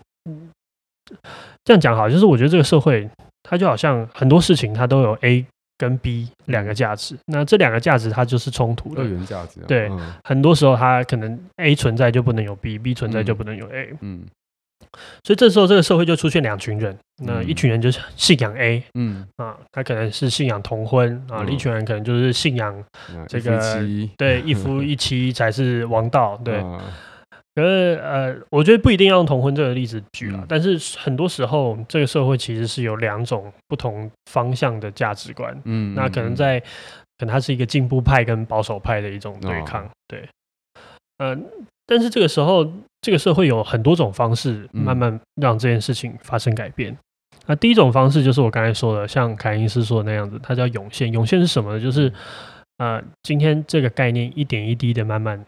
[1.63, 3.09] 这样讲好，就是我觉得这个社会
[3.43, 5.45] 它就好像很多事情它都有 A。
[5.79, 9.01] 跟 B 两个价值，那这两个价值它就是冲突的。
[9.01, 9.61] 二元价值。
[9.61, 13.95] 对，嗯、很多时候它可能 A 存在就不能有 B，B 存在就不能有 A。
[14.01, 14.25] 嗯。
[15.23, 22.83] 所以这时候这个社会就出现两群人，那一群人就是信仰 A，嗯啊，他可能是信仰同婚啊，另一群人可能就是信仰
[23.27, 23.61] 这个
[24.17, 26.61] 对一夫一妻才是王道，对。
[27.59, 36.57] 可是呃，我觉得不一定要用同婚这个例子举了，嗯、但是很多时候这个社会其实是有两种不同方向的价值观，嗯，那可能在
[37.17, 40.29] 可能它是一个进步派跟保守派的一种对抗，哦、对，
[41.17, 41.37] 嗯、呃，
[41.85, 42.65] 但是这个时候
[43.01, 46.93] 这个社会有很多种方式慢慢让这件事情发生改变。
[46.93, 46.97] 嗯、
[47.47, 51.11] 那第一种方式就是我刚才说的，像凯因斯说的那样子，它叫涌现。
[51.11, 51.79] 涌现是什么呢？
[51.81, 52.09] 就是
[52.77, 55.45] 呃，今天这个概念一点一滴的慢慢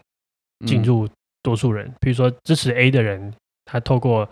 [0.66, 1.08] 进入。
[1.42, 3.32] 多数人，比如说支持 A 的人，
[3.64, 4.28] 他透过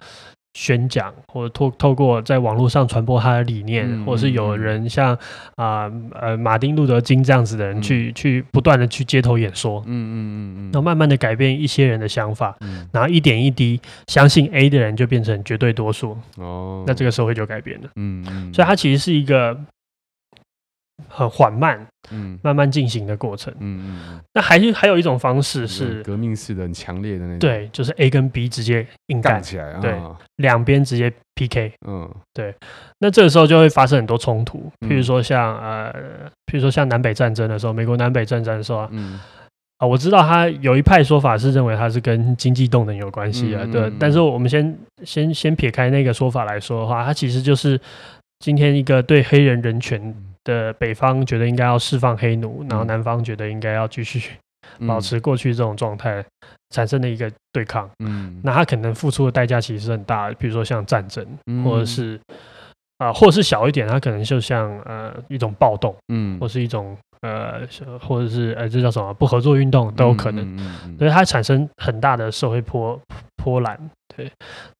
[0.55, 5.14] 宣讲，或者透透过在网络上传播他的理念，嗯、或者是有人像
[5.55, 19.57] 啊呃，呃马丁路德金这样子的人去、嗯、去不断的去街头演说，嗯嗯嗯嗯，然后慢慢的改变一些人的想法，嗯、然后一点一滴相信 A 的人就变成绝对多数，哦，那这个社会就改变了，嗯嗯，所以它其实是一个。
[21.09, 29.43] 很缓慢，嗯，慢慢进行的过程，嗯嗯，那还是还有一种方式是革命式的、很强烈的那种，对，就是 A 跟 B 直接硬干。
[29.43, 29.99] 起来，对，
[30.37, 32.55] 两边直接 PK，嗯，对，
[32.99, 35.93] 那这个时候就会发生很多冲突，譬如说像呃，
[36.47, 39.19] 譬如说像南北战争的时候，美国南北战争的时候，嗯，
[39.79, 47.81] 啊，我知道他有一派说法是认为它是跟经济动能有关系啊，对，但是我们先先先撇开那个说法来说的话，它其实就是
[48.41, 50.15] 今天一个对黑人人权。
[50.44, 54.33] 的北方觉得应该要释放黑奴，然后南方觉得应该要继续
[54.87, 56.24] 保持过去这种状态，
[56.70, 57.88] 产生的一个对抗。
[58.05, 61.26] 嗯，那他可能付出的代价其实是很大的，比如说像战争，
[61.64, 62.18] 或者是
[62.98, 67.61] 啊、呃，或者是小一点，他可能就像呃一种暴动，嗯，或是一种呃，
[68.00, 70.59] 或者是呃这叫什么不合作运动都有可能。
[70.98, 72.98] 所以它产生很大的社会波
[73.37, 73.90] 波澜。
[74.16, 74.31] 对，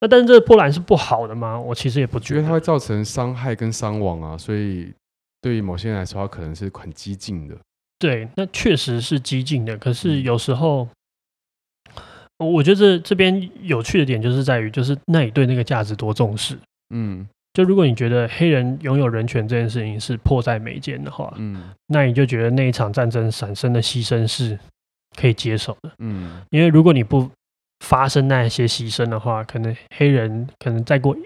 [0.01, 1.59] 那但是这个波澜是不好的吗？
[1.59, 4.93] 我其实也不觉得，因为它会造成伤害跟伤亡啊，所以。
[5.41, 7.57] 对于某些人来说，它可能是很激进的。
[7.99, 9.77] 对，那确实是激进的。
[9.77, 10.89] 可是有时候，
[12.39, 16.59] 我觉得这这边有趣的点就是在于，就是那你对那个价值多重视？
[16.95, 24.59] 嗯，就如果你觉得黑人拥有人权这件事情是迫在眉睫的话，嗯，那你就觉得那一场战争产生的牺牲是
[25.15, 27.31] 可以接受的，嗯，因为如果你不
[27.85, 31.17] 发生那些牺牲的话，可能黑人可能再过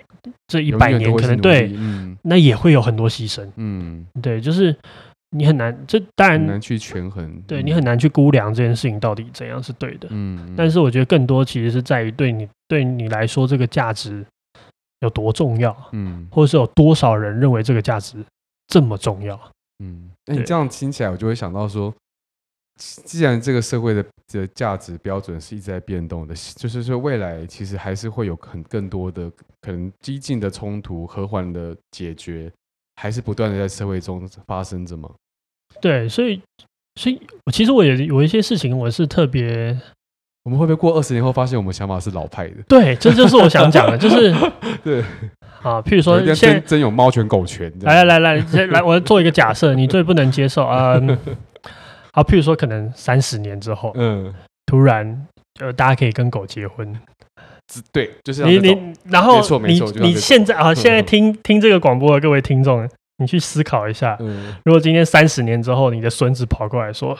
[0.49, 4.75] 这一百年，可能对，嗯，那也会有很多牺牲，嗯，对，就是
[5.31, 14.25] 你很难，这当然很难去权衡，对你很难去估量这件事情到底怎样是对的，嗯，但是我觉得更多其实是在于对你对你来说这个价值。
[15.01, 15.77] 有多重要？
[15.93, 18.17] 嗯，或者是有多少人认为这个价值
[18.69, 19.38] 这么重要？
[19.81, 21.93] 嗯，那你这样听起来，我就会想到说，
[22.77, 32.51] 既然这个社会的的价值标准是一直在变动的，就是说未来其实还是会有很更多的可能激进的冲突、和缓的解决，
[32.97, 35.09] 还是不断的在社会中发生着吗？
[35.81, 36.41] 对，所以，
[37.01, 39.79] 所以我其实我也有一些事情，我是特别。
[40.45, 42.57] 我们会不会过二十年后发现我们想法是老派的？
[42.69, 44.35] 对，这就是我想讲的，就是
[44.83, 45.01] 对
[45.63, 51.01] 啊，譬如说现在真真有猫权狗权，来来来来来，我要做一个假设，你最不能接受啊，
[52.14, 54.33] 好，譬如说可能三十年之后，嗯，
[54.66, 55.27] 突然
[55.61, 56.96] 呃，大家可以跟狗结婚，
[57.92, 64.16] 对，就是你你，然后你你现在啊，现在听听这个广播的各位听众，你去思考一下，
[64.64, 67.18] 如果今天三十年之后，你的孙子跑过来说。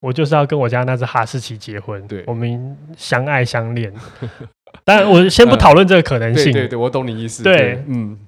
[0.00, 3.92] 我就是要跟我家那只哈士奇结婚，对，我们相爱相恋。
[4.84, 6.52] 但我先不讨论这个可能性。
[6.52, 7.44] 对对，我懂你意思。
[7.44, 8.18] 对，嗯，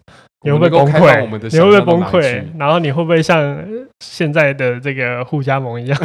[0.43, 1.49] 你会不会崩溃？
[1.53, 2.43] 你会不会崩溃？
[2.59, 3.63] 然后你会不会像
[4.01, 5.99] 现在的这个互加盟一样，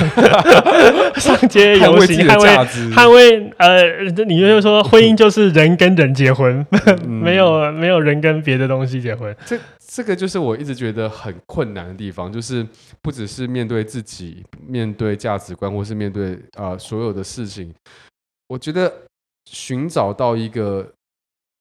[1.15, 2.49] 上街游行捍卫
[2.91, 3.49] 捍卫？
[3.57, 6.65] 呃，你就是说婚姻就是人跟人结婚，
[7.07, 9.33] 没有没有人跟别的东西结婚。
[9.87, 12.65] 这个就是我一直觉得很困难的地方，就是
[13.01, 17.73] 不只是面对自己、面对价值观，或是面对啊、呃、所有的事情，
[18.49, 18.91] 我觉得
[19.49, 20.85] 寻找到一个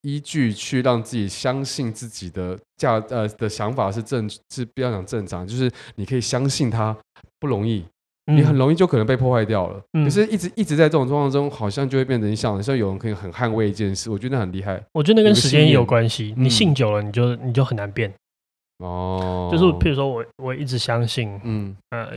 [0.05, 6.95] 依据，去让自己相信自己的价呃的想法是正，是不要讲正常，就是你可以相信它
[7.39, 7.83] 不容易，
[8.31, 9.81] 你很容易就可能被破坏掉了。
[9.93, 14.79] 嗯、可是，一直一直在这种状况中，好像就会变成像像有人可以很捍卫一件事，我觉得很厉害。
[14.93, 18.13] 我觉得那跟时间也有关系，你信久了，你就你就很难变。
[18.77, 22.09] 哦，就是譬如说我我一直相信，嗯呃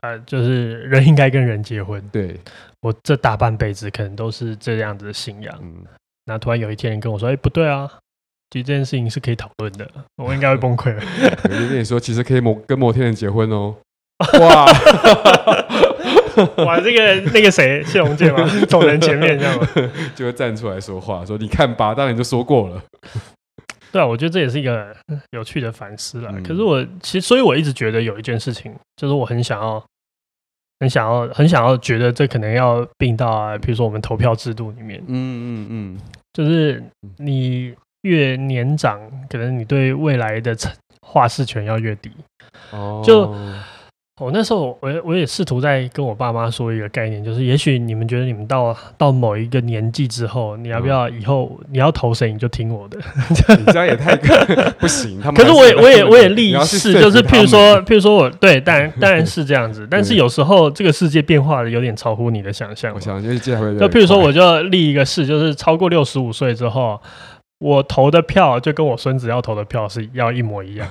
[0.00, 2.02] 呃，就是人应该跟人结婚。
[2.10, 2.38] 对，
[2.80, 5.56] 我这大半辈子可能都是这样子的信仰。
[5.62, 5.84] 嗯，
[6.28, 7.90] 那突然有一天人跟我说，哎，不对啊，
[8.50, 10.94] 其实这件事情是可以讨论的，我应该会崩溃。
[11.44, 13.74] 我就跟你说，其实可以摩跟某天人结婚哦。
[14.40, 14.66] 哇，
[16.64, 19.68] 哇，这个那个谁谢龙介嘛，走人前面这样，
[20.14, 22.82] 就会站出来说话，说你看吧，当然就说过了。
[23.90, 24.94] 对啊，我觉得这也是一个
[25.30, 26.30] 有趣的反思了。
[26.34, 29.82] 嗯、可是我其实，所以我一直觉得有一件事情，就是我很想要、
[30.80, 35.00] 很想要、很想要觉得这可能要并到啊，比如说我们投票制度里面。
[35.06, 35.98] 嗯嗯嗯，
[36.32, 36.82] 就是
[37.16, 40.56] 你越年长，可能你对未来的
[41.00, 42.10] 话事权要越低。
[42.70, 43.34] 哦，就。
[44.18, 52.98] 我、哦、那时候我，我我也试图在跟我爸妈说一个概念，就是也许你们觉得你们到到某一个年纪之后，你要不要以后你要投谁，你就听我的。
[53.58, 54.16] 你这样也太
[54.78, 55.20] 不行。
[55.20, 62.92] 他们可是我也我也我也立誓，就是譬如说譬如说我对，当然当然是这样子， 但是有时候这个世界变化的有点超乎你的想象。
[62.94, 67.00] 我想就是接下来就譬如说，我就立一个誓，就是超过六十五岁之后，
[67.60, 70.88] 我投的票就跟我孙子要投的票是要一模一样。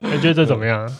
[0.00, 0.90] 你觉得这怎么样？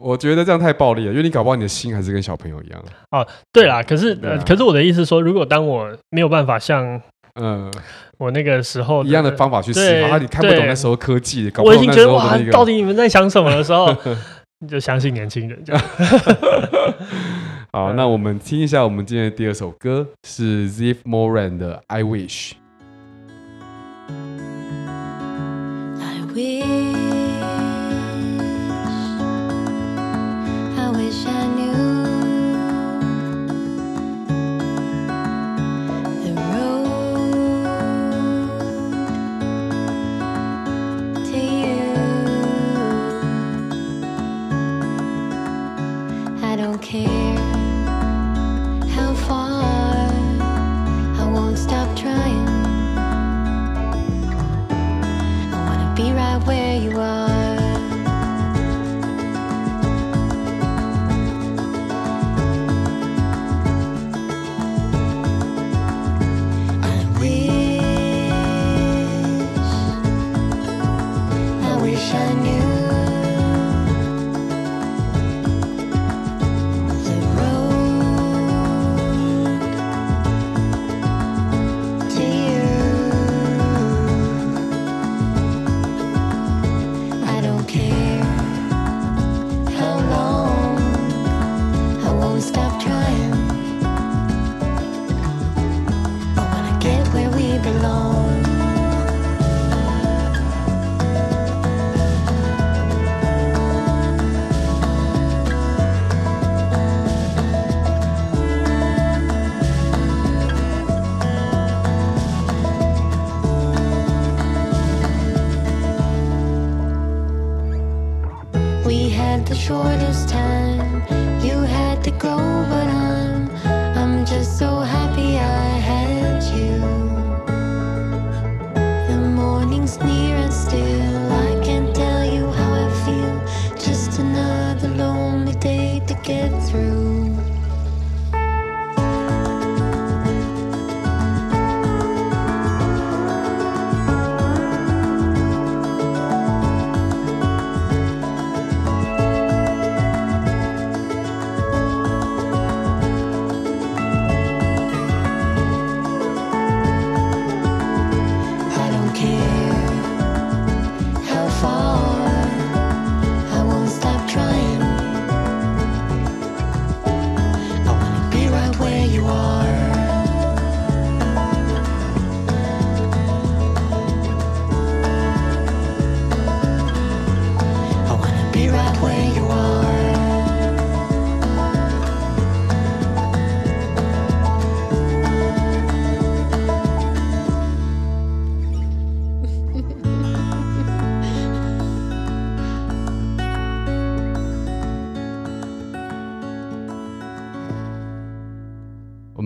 [0.00, 2.82] 我觉得这样太暴力了，因为你搞不好你的心还是跟小朋友一样。
[3.10, 7.00] 哦，对啦，可是、呃、可是我的意思说，如果当我没有办法像
[7.34, 7.70] 嗯
[8.16, 13.94] 我那个时候一样的方法去思考，你看不懂那时候科技，搞不我已经觉得哇，到底你们在想什么的时候，
[14.60, 15.82] 你就相信年轻人这样。
[17.72, 22.52] 好，那我们听一下我们今天的第二首歌，是 Ziv Moran 的《I Wish》。
[26.00, 26.99] I wish
[31.10, 31.72] wish I knew
[36.24, 36.84] the road
[41.26, 41.90] to you.
[46.44, 47.38] I don't care
[48.94, 50.12] how far,
[51.18, 52.48] I won't stop trying.
[55.52, 57.19] I wanna be right where you are.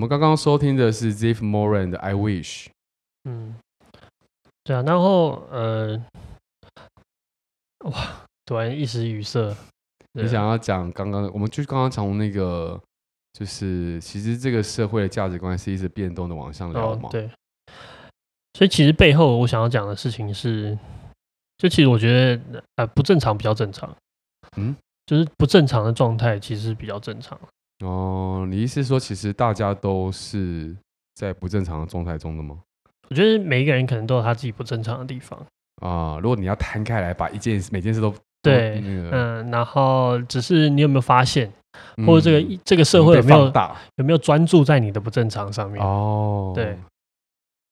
[0.08, 2.66] 刚刚收听的是 Ziff Moran 的《I Wish》。
[3.24, 3.54] 嗯，
[4.64, 5.96] 对啊，然后呃，
[7.84, 9.56] 哇，突然一时语塞。
[10.12, 12.80] 你想要讲刚刚，我们就刚刚从那个，
[13.32, 17.10] 就是其实这个社会的价值观是一直变动的往上聊嘛、哦。
[17.10, 17.30] 对。
[18.56, 20.78] 所以其实背后我想要讲的事情是，
[21.58, 23.92] 就其实我觉得呃不正常比较正常。
[24.56, 24.76] 嗯，
[25.06, 27.38] 就是不正常的状态其实比较正常。
[27.84, 30.74] 哦，你意思是说，其实大家都是
[31.14, 32.58] 在不正常的状态中的吗？
[33.10, 35.38] 我觉得每一个人可能都有他自己不正常的地方
[35.82, 36.18] 啊。
[36.22, 41.50] 如果你要摊开来，把一件每件事都对，嗯，然后只是你有没有发现，
[42.06, 43.52] 或者这个这个社会有没有
[43.96, 45.84] 有没有专注在你的不正常上面？
[45.84, 46.78] 哦，对。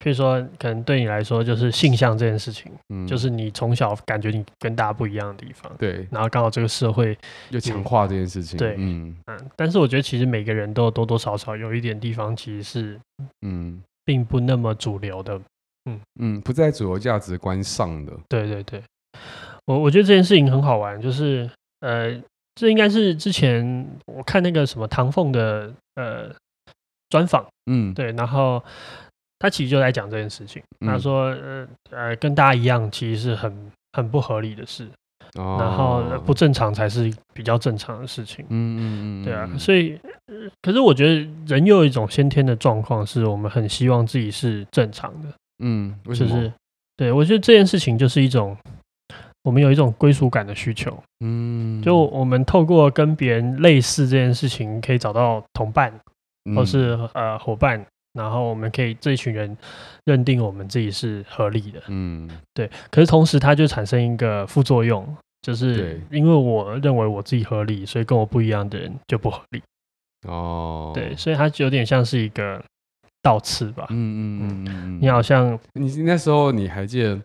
[0.03, 7.17] 譬如说，可能对你来说就是性向这件事情，嗯，就是你从小感觉你跟大家不一样的地方，对，然后刚好这个社会
[7.51, 9.17] 又强化这件事情，对，嗯。
[9.27, 13.01] 嗯，但是我觉得其实每个人都多多少少有一点地方其实是，
[13.47, 15.41] 嗯，并不那么主流的，
[15.85, 16.01] 嗯。
[16.19, 18.83] 嗯，不在主流价值观上的，对对对，
[19.67, 21.49] 我我觉得这件事情很好玩，就是
[21.79, 22.21] 呃，
[22.57, 26.35] 这应该是之前我看那个什么唐凤的呃
[27.09, 28.61] 专访，嗯，对，然后。
[29.43, 30.63] 他其实就在讲这件事情。
[30.87, 33.53] 他说：“呃呃，跟大家一样，其实是很
[33.93, 34.87] 很不合理的事。
[35.35, 38.45] 哦、然后不正常才是比较正常的事情。
[38.51, 38.83] 嗯嗯
[39.23, 39.51] 嗯，对啊。
[39.59, 39.99] 所以，
[40.61, 45.29] 可是我觉得人又有一种先天的状况，是我们很希望自己是正常的。
[45.65, 46.31] 嗯，为什么？
[46.31, 46.53] 就是
[46.97, 48.57] 对我觉得这件事情就是一种
[49.43, 50.97] 我们有一种归属感的需求。
[51.25, 55.93] 嗯，就我们透过跟别人类似这件事情，可以找到同伴，
[56.55, 59.57] 或是呃伙伴。”然后我们可以这一群人
[60.05, 62.71] 认定我们自己是合理的，嗯，对。
[62.91, 69.63] 可是同时，它就产生一个副作用，就是因为我认为我自己合理，所以跟我不一样的人就不合理。
[70.29, 72.63] 哦，对，所以它有点像是一个
[73.23, 73.87] 倒刺吧。
[73.91, 77.21] 嗯嗯嗯，你好像你那时候你还记得，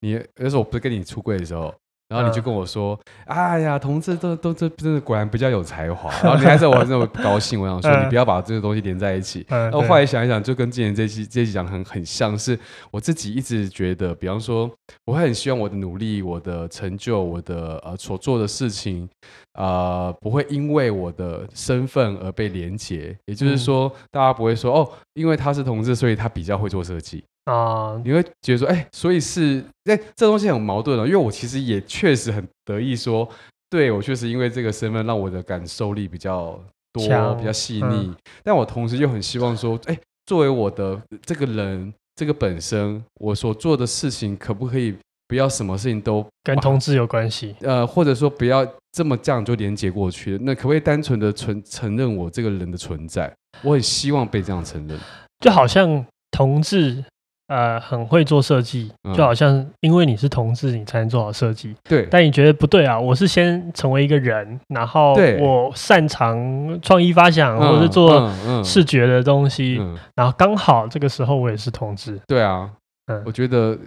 [0.00, 1.74] 你那时候我不是跟你出柜的时候。
[2.08, 9.44] 然后你就跟我说：“嗯、哎呀，同志都都这真的果然比较有才华。”然后你还在我那么不高兴，我想说你不要把这个东西连在一起。
[9.48, 12.56] 然后后来想一想，就跟之前这期这期讲的很很像是
[12.92, 14.70] 我自己一直觉得，比方说，
[15.04, 19.08] 我会很希望我的努力、我的成就、我的呃所做的事情，
[19.54, 23.16] 呃，不会因为我的身份而被连结。
[23.24, 27.24] 也就是说，大家不会说哦，因为他是同志，所以他比较会做设计。
[27.46, 33.28] 啊，uh, 你会觉得说，哎、欸，所以是，哎、欸，这东西很矛盾的，因为我其实也确实很得意说，
[33.70, 36.60] 对我确实因为这个身份让我的感受力比较
[36.92, 44.96] 多，强比较细腻，嗯、但我同时又很希望说，哎、欸，作为我的这个人，这个本身，我所做的事情可不可以
[45.28, 47.54] 不要什么事情都跟同志有关系？
[47.60, 53.32] 呃，或者说不要这么这样就连接过去，那可不可以单纯的承承认我这个人的存在？
[53.62, 54.98] 我很希望被这样承认，
[55.38, 57.04] 就好像同志。
[57.48, 61.74] 呃，很会做设计，就好像因为你是同志，你才能做好设计。
[61.88, 62.98] 对，但你觉得不对啊？
[62.98, 66.36] 我是先成为一个人，然后我擅长
[66.82, 68.32] 创意发想，或者是做
[68.64, 69.80] 视觉的东西，
[70.14, 72.20] 然后刚好这个时候我也是同志。
[72.26, 72.70] 对啊。
[73.06, 73.78] 嗯，我觉得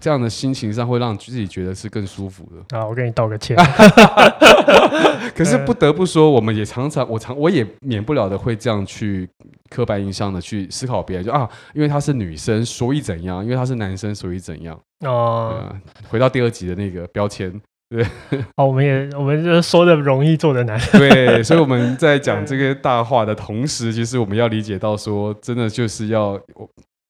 [0.00, 2.78] 这样的心情上会让自己觉得是更舒服的。
[2.78, 3.56] 啊，我跟你道个歉。
[5.36, 9.28] 可是不得不说，我们也常常，我常我也免不了的会这样去
[9.70, 13.44] 刻板印象的去思考别人，就啊，因为她是女生，所以怎样？
[13.44, 14.78] 因为她是男生，所以怎样？
[15.00, 17.52] 哦、呃，回到第二集的那个标签，
[17.90, 18.04] 对，
[18.56, 20.80] 哦，我们也我们就说的容易，做的难。
[20.92, 26.40] 对，所以我们在讲这个大话的同时，其实我们要理解到说，真的就是要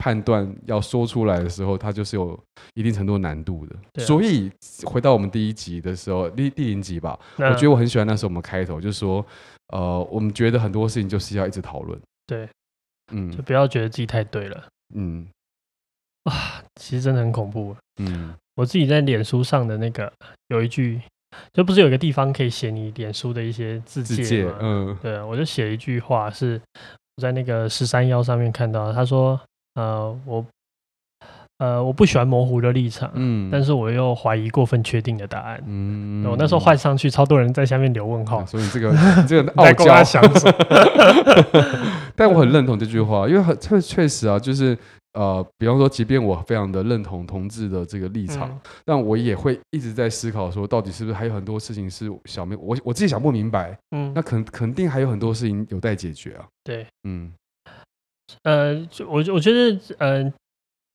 [0.02, 2.36] 判断要说出来的时候，它就是有
[2.74, 3.76] 一定程度难度的。
[3.76, 4.50] 啊、所以
[4.84, 9.24] 回到我们第一集的时候，第第零集吧，我觉得我很喜欢那时候我们开头就是说，
[9.68, 11.96] 呃，我们觉得很多事情就是要一直讨论。
[12.26, 12.48] 对，
[13.12, 14.64] 嗯，就不要觉得自己太对了。
[14.96, 15.28] 嗯，
[16.24, 17.76] 啊，其实真的很恐怖。
[17.98, 18.34] 嗯。
[18.56, 20.12] 我自己在脸书上的那个
[20.48, 21.00] 有一句，
[21.52, 24.58] 就不是有一个地方可以写你脸书的一些字界吗？
[24.60, 26.60] 嗯，对啊，我就写一句话，是
[27.16, 29.40] 我在那个十三幺上面看到，他说
[29.74, 30.44] ：“呃，我
[31.58, 38.94] 呃我不喜欢模糊的立场，嗯，但是我又怀疑过分确定的答案。”嗯，我那时候换上去，超多人在下面留问号，所以这个
[39.26, 40.54] 这个 傲娇想什么？
[42.16, 44.76] 但我很认同这句话，因为很确确实啊，就是。
[45.14, 53.76] 呃，比方说，即便我非常的认同同志的这个立场，嗯、但我也会一直在思考说，到底是不是还有很多事情是小明我我自己想不明白。
[53.90, 56.46] 嗯，那肯肯定还有很多事情有待解决啊。
[56.64, 57.30] 对，嗯，
[58.42, 60.32] 呃，我我觉得，呃，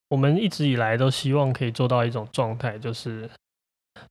[0.10, 3.30] 我们一直以来都希望可以做到一种状态，就是，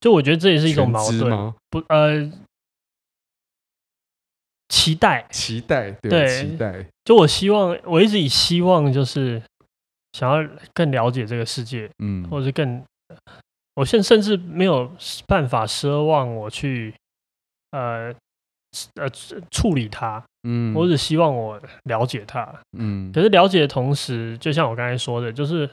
[0.01, 1.55] 就我觉得这也是一种矛盾？
[1.70, 2.31] 不，呃，
[4.68, 6.87] 期待，期待，对，对期待。
[7.05, 9.43] 就我希望，我一直以希望就是。
[10.12, 12.83] 想要更了解这个世界，嗯，或者是更，
[13.74, 14.91] 我现甚至没有
[15.27, 16.95] 办法奢望我去，
[17.72, 18.14] 呃，
[18.95, 19.11] 呃，
[19.51, 25.68] 处理它，嗯，我只希望我了解他，嗯，可是了解的同时，就像我刚才说的，就是，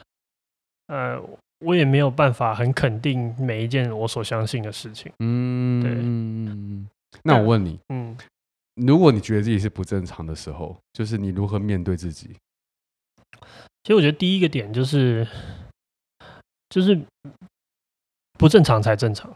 [0.88, 1.16] 呃，
[1.60, 6.88] 我也没有办法很肯定每一件我所相信的事情，嗯，对，嗯，
[7.22, 8.16] 那我问你，嗯，
[8.74, 12.34] 如果你觉得自己是不正常的时候，就是你如何面对自己？
[13.84, 15.26] 其实我觉得第一个点就是，
[16.68, 17.00] 就是
[18.38, 19.32] 不正常才正常，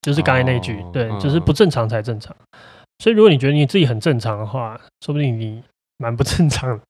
[0.00, 2.34] 就是刚才那句，哦、对，就是不正常才正常。
[2.52, 2.58] 嗯、
[3.00, 5.62] 所以如果你觉得你自己很正常的话，说不定你
[5.96, 6.84] 蛮不正常的。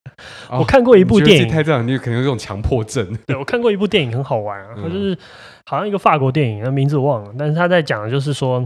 [0.51, 3.17] 哦、我看过一部电影，太正常，你可能有这种强迫症。
[3.27, 5.17] 对，我看过一部电影，很好玩啊，它就是
[5.65, 8.59] 好像一个法国电影，那名字我忘了，但是他在讲的就是说，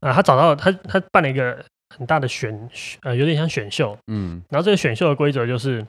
[0.00, 1.62] 啊、呃，他找到他他办了一个
[1.94, 2.70] 很大的选，
[3.02, 5.84] 呃，有点像选秀，嗯，然后这个选秀的规则就是。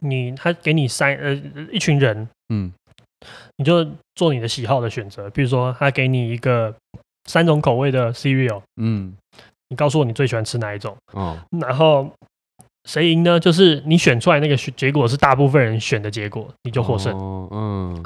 [0.00, 1.34] 你他给你三呃
[1.70, 2.72] 一群人，嗯，
[3.58, 5.28] 你就做你的喜好的选择。
[5.30, 6.74] 比如说，他给你一个
[7.24, 9.12] 三种口味的 cereal，嗯，
[9.68, 10.96] 你告诉我你最喜欢吃哪一种？
[11.12, 12.10] 哦，然后
[12.84, 13.38] 谁赢呢？
[13.38, 17.16] 就是你选出来那个结果是大部分人选的结果，你就获胜。
[17.16, 18.04] 哦，嗯，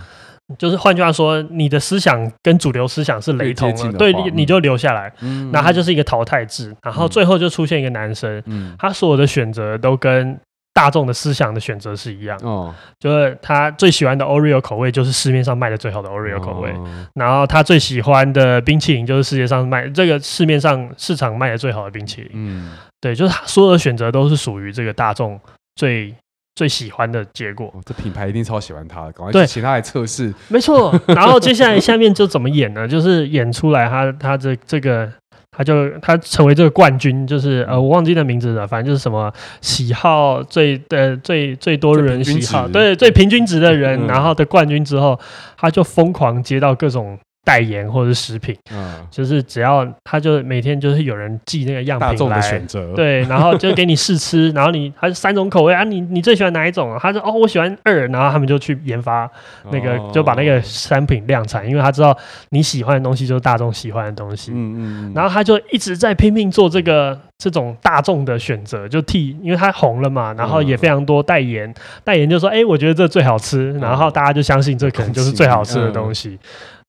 [0.58, 5.12] 就是换句话说，你的思想跟主流思想是雷同的，对，你你就留下来。
[5.20, 10.38] 嗯，那他就是一个淘汰制，然后最后就出现一个男生，嗯，他所有的选择都跟。
[10.76, 25.40] 大众的思想的选择是一样，哦，就是他最喜欢的 Oreo 口味就是市面上卖的最好的 Oreo 口味，哦、然后他最喜欢的冰淇淋就是世界上卖这个市面上市场卖的最好的冰淇淋，嗯，对，就是他所有的选择都是属于这个大众
[25.76, 26.14] 最
[26.54, 27.68] 最喜欢的结果。
[27.68, 30.94] 哦、这品牌一定超喜欢他的，赶快请他来测试，没错。
[31.06, 32.86] 然后接下来下面就怎么演呢？
[32.86, 35.10] 就是演出来他他这这个。
[35.56, 45.18] 他就他成为这个冠军，就是呃，我忘记的名字了，反正就是什么喜好最呃最最多的人喜好，对，最平均值的人，嗯、然后的冠军之后，
[45.56, 47.18] 他就疯狂接到各种。
[47.46, 56.98] 代言或者是食品，嗯，就是只要他就每天就是有人寄那个样品来，大众的选择，对，然后就给你试吃，然后你还是三种口味啊，你你最喜欢哪一种啊？
[57.00, 59.30] 他说哦，我喜欢二，然后他们就去研发
[59.70, 62.18] 那个，哦、就把那个商品量产，因为他知道
[62.50, 71.72] 你喜欢的东西就是大众喜欢的东西，嗯嗯，然后他就一直在拼命做这个这种大众的选择，就替，因为他红了嘛，然后也非常多代言，
[72.02, 76.36] 代言就说哎，我觉得这最好吃，然后大家就相信这可能就是最好吃的东西。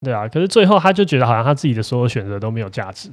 [0.02, 3.10] 对啊，可是最后他就觉得好像他自己的所有选择都没有价值。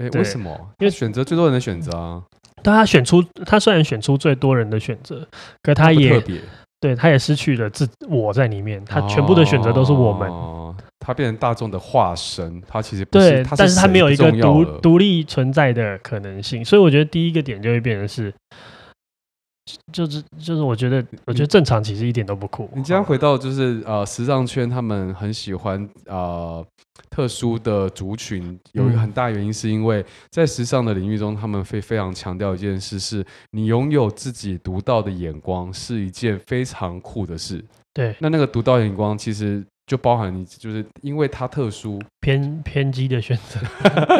[0.00, 0.50] 哎，为什么？
[0.78, 2.22] 因为选择最多人的选择啊。
[2.62, 5.26] 但他选出，他虽然选出最多人的选择，
[5.62, 6.40] 可他也特别，
[6.78, 8.84] 对他也失去了自我在里面。
[8.84, 10.28] 他全部的选择都是我们。
[10.30, 16.64] 哦，他变成大众的化身，他其实不是，但是他没有一个独独立存在的可能性。
[16.64, 18.32] 所以我觉得第一个点就会变成是。
[19.92, 22.68] 就是就是，我觉得我觉得正常其实一点都不酷。
[22.74, 26.64] 你这样回到就是呃，时尚圈他们很喜欢呃
[27.10, 37.64] 特殊的族群，有一个很大原因是因为在时尚的领域中，他们会非常强调一件事：是你拥有自己独到的眼光是一件非常酷的事。
[37.92, 39.64] 对，那那个独到眼光其实。
[39.90, 43.58] 就包含你，就是因为它特殊偏偏激的选择，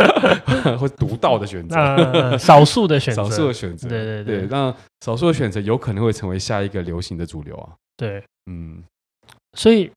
[0.76, 7.70] 或独到的选择，呃，少数的选择，少数的选择，对对对，对，那少数的选择有可能会成为下一个流行的主流啊。
[7.96, 8.82] 对，嗯，
[9.56, 9.88] 所以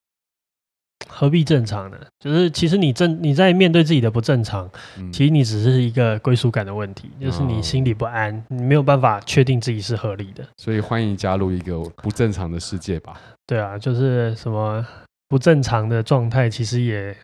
[1.09, 1.97] 何必正常呢？
[2.19, 4.69] 就是其实你正你在面对自己的不正常，
[4.99, 10.47] 嗯、其实你只是一个归属感的问题，就是你心里不安，哦、你没有办法确定自己是合理的。
[10.57, 13.19] 所以欢迎加入一个不正常的世界吧。
[13.47, 14.85] 对啊，就是什么
[15.27, 17.15] 不正常的状态，其实也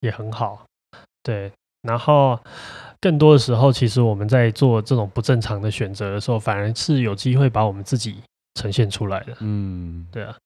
[0.00, 0.66] 也很好。
[1.22, 1.50] 对，
[1.82, 2.38] 然后
[3.00, 8.22] 更多的时候，其实我们在做这种不正常的选择的时候，反而是有机会把我们自己
[8.54, 9.36] 呈现出来的。
[9.40, 10.36] 嗯，对啊。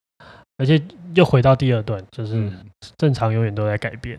[0.57, 0.80] 而且
[1.14, 2.53] 又回到第二段，就是
[2.98, 4.18] 正常永远都在改变。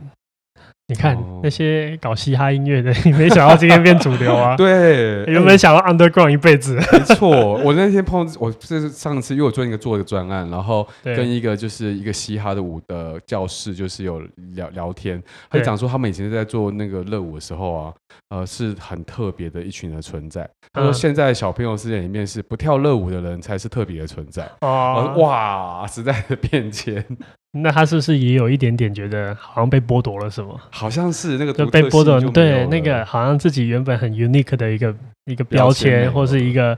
[0.92, 4.56] 你看那些搞嘻哈音乐的， 你没想到今天变主流啊？
[4.60, 6.76] 对，有没有想到 underground 一辈子？
[6.92, 7.30] 没错，
[7.64, 14.22] 我那天碰 我这是上次，因为我做一个做一个专案，然后跟一个就是一个嘻哈的舞的教室，就是有
[14.54, 17.94] 聊聊天，他就讲说他们以前在做那个热舞的时候啊，
[18.28, 20.46] 呃，是很特别的一群的存在。
[20.74, 24.46] 他说现在小朋友世界里面是不跳热舞的人才是特别的存在。
[24.60, 27.06] 哦，哇，时代的变迁。
[27.54, 30.58] 那他是不是也有一点点觉得好像被剥夺了什么？
[30.70, 34.96] 好像是那个就被剥夺，对那个好像自己原本很 unique 的一个
[35.26, 36.78] 一个标签，或是一个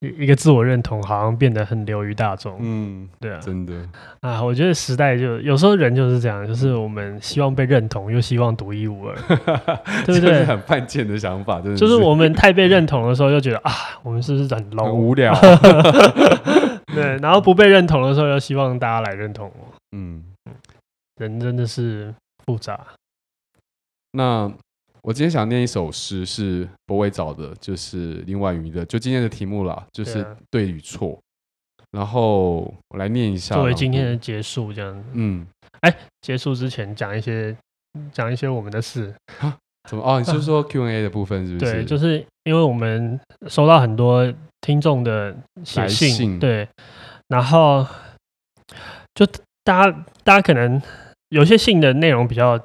[0.00, 2.56] 一个自我认同，好像变得很流于大众。
[2.60, 3.72] 嗯，对啊，真的
[4.20, 9.14] 啊，我觉得时代就有时候人就是这样，就是我们希望被认同，又希望独一无二，
[10.04, 10.44] 对不对？
[10.44, 15.32] 很犯贱的想法，真的就是我们太被认同的时候，又觉得啊，我们是不是很 low 很无聊？
[16.92, 19.77] 对，然后不被认同的时候，又希望大家来认同我。
[19.92, 20.24] 嗯，
[21.16, 22.14] 人真的是
[22.44, 22.86] 复杂。
[24.12, 24.50] 那
[25.02, 31.12] 我今天想念一首诗，是柏纬找的，就是林婉瑜的，就今天的题目啦，就是对与错。
[31.12, 31.20] 啊、
[31.92, 35.08] 然后我来念一下，作为今天的结束，这样子。
[35.12, 35.46] 嗯，
[35.80, 37.56] 哎，结束之前讲一些
[38.12, 39.14] 讲一些我们的事。
[39.88, 40.02] 怎么？
[40.04, 41.72] 哦，你是说 Q&A 的部分是不是？
[41.72, 44.30] 对，就是因为我们收到很多
[44.60, 45.34] 听众的
[45.64, 46.68] 写信，信对，
[47.28, 47.86] 然后
[49.14, 49.26] 就。
[49.68, 50.80] 大家，大家可能
[51.28, 52.58] 有些信的内容比较，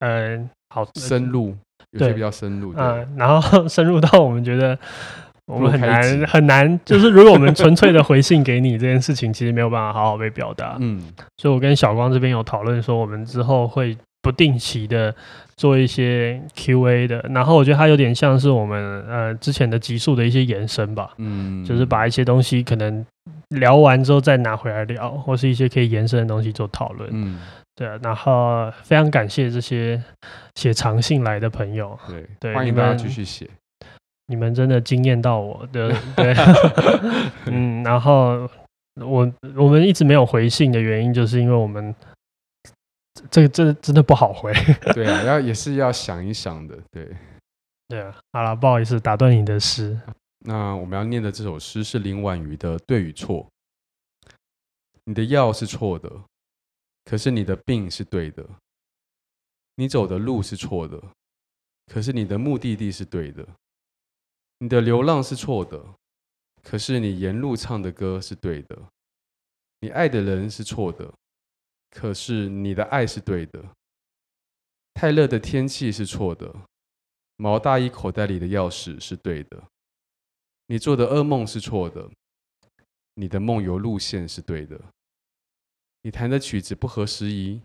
[0.00, 1.56] 呃，好深入，
[1.92, 4.78] 有些比较深入，嗯、呃，然后深入到我们觉得
[5.46, 11.02] 我们很难很难，就是如果我们纯粹的回信给你这件事情，其实没有办法好好被表达，嗯，
[11.38, 13.96] 所以我跟小光这边有讨论说，我们之后会
[14.26, 15.14] 不定期的
[15.56, 23.06] 做一些 Q&A 的，然后我觉得它有点像是我们呃之前的集数的一些延伸吧，嗯，就是把一些东西可能。
[23.50, 27.08] 聊完之后再拿回来聊，或是一些可以延伸的东西做讨论。
[27.12, 27.38] 嗯，
[27.76, 27.96] 对啊。
[28.02, 30.02] 然后非常感谢这些
[30.56, 31.96] 写长信来的朋友。
[32.08, 33.48] 对对，欢迎大家继续写。
[34.26, 36.34] 你们真的惊艳到我，对 对。
[37.46, 38.48] 嗯，然后
[39.00, 41.94] 我我们一直没有回信的原因，就是因为我们
[43.30, 44.52] 这个真的真的不好回。
[44.94, 46.78] 对啊，要也是要想一想的。
[46.90, 47.16] 对
[47.88, 49.98] 对啊，好了，不好意思打断你的诗。
[50.40, 53.44] 那我们要念的这首诗是林婉瑜的《对与错》。
[55.04, 56.10] 你的药是错的，
[57.04, 58.44] 可是你的病是对的；
[59.76, 61.00] 你走的路是错的，
[61.86, 63.44] 可是你的目的地是对的；
[64.58, 65.80] 你的流浪是错的，
[66.62, 68.76] 可是你沿路唱的歌是对的；
[69.80, 71.12] 你爱的人是错的，
[71.96, 73.58] 可是你的爱是对的；
[74.92, 76.54] 太热的天气是错的，
[77.36, 79.64] 毛大衣口袋里的钥匙是对的。
[80.66, 82.10] 你做的噩梦是错的，
[83.14, 84.78] 你的梦游路线是对的。
[86.02, 87.62] 你弹的曲子不合时宜，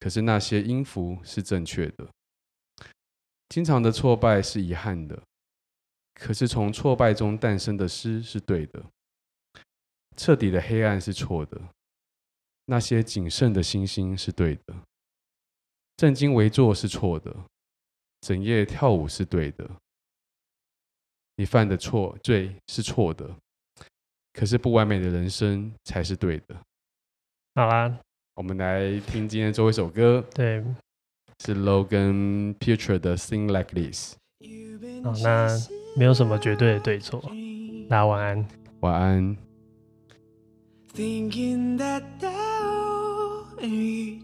[0.00, 2.08] 可是那些音符是正确的。
[3.50, 5.22] 经常的挫败是遗憾的，
[6.14, 8.82] 可是从挫败中诞生的诗是对的。
[10.16, 11.60] 彻底的黑暗是错的，
[12.70, 14.74] 那些谨慎的星星是对的。
[15.96, 17.34] 正襟危坐是错的，
[18.20, 19.68] 整夜跳舞是对的。
[21.36, 23.34] 你犯的错罪是错的，
[24.34, 26.56] 可是不完美的人生才是对的。
[27.54, 27.98] 好啦，
[28.34, 30.62] 我们来听今天最后一首歌，对，
[31.46, 34.14] 是 Logan Future 的《Sing Like This》。
[35.02, 35.48] 好，那
[35.96, 37.18] 没有什么绝对的对错，
[37.88, 38.46] 大家晚安，
[38.80, 39.36] 晚安。
[43.60, 44.22] And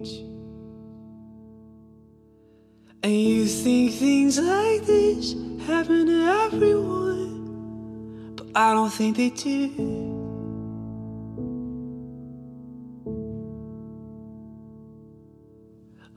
[3.03, 5.35] you think things like this
[5.66, 10.14] happen to everyone, but I don't think they do.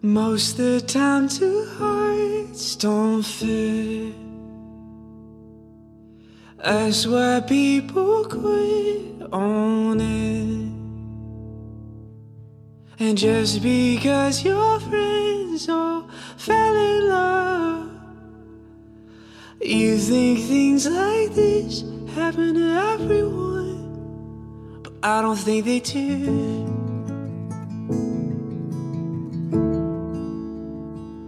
[0.03, 4.13] Most of the time, two hearts don't fit.
[6.63, 10.76] That's why people quit on it.
[12.99, 17.91] And just because your friends all fell in love,
[19.61, 21.83] you think things like this
[22.15, 26.65] happen to everyone, but I don't think they do.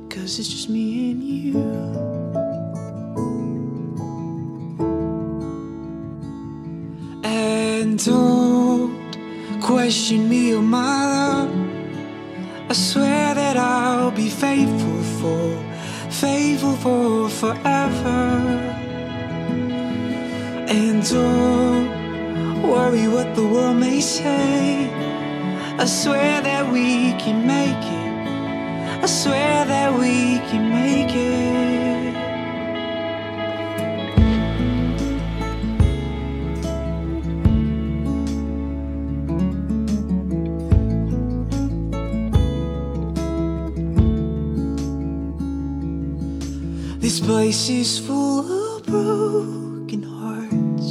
[0.09, 1.59] Cause it's just me and you.
[7.23, 8.98] And don't
[9.69, 11.51] question me or my love.
[12.71, 15.43] I swear that I'll be faithful for,
[16.09, 18.17] faithful for forever.
[20.77, 24.89] And don't worry what the world may say.
[25.77, 29.03] I swear that we can make it.
[29.03, 32.28] I swear that we can make it.
[47.29, 50.87] Place is full of broken hearts.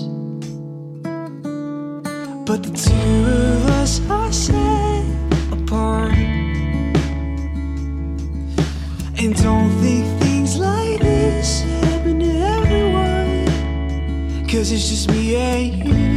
[2.46, 5.04] But the two of us are set
[5.50, 6.12] apart.
[9.20, 13.46] And don't think things like this happen to everyone.
[14.46, 16.07] Cause it's just me and you.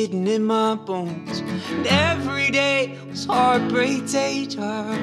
[0.00, 1.40] Hidden in my bones.
[1.40, 4.96] And every day was heartbreak vu.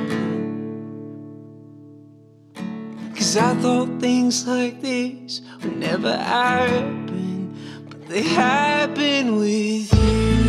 [3.16, 7.56] Cause I thought things like this would never happen,
[7.88, 10.47] but they happen with you.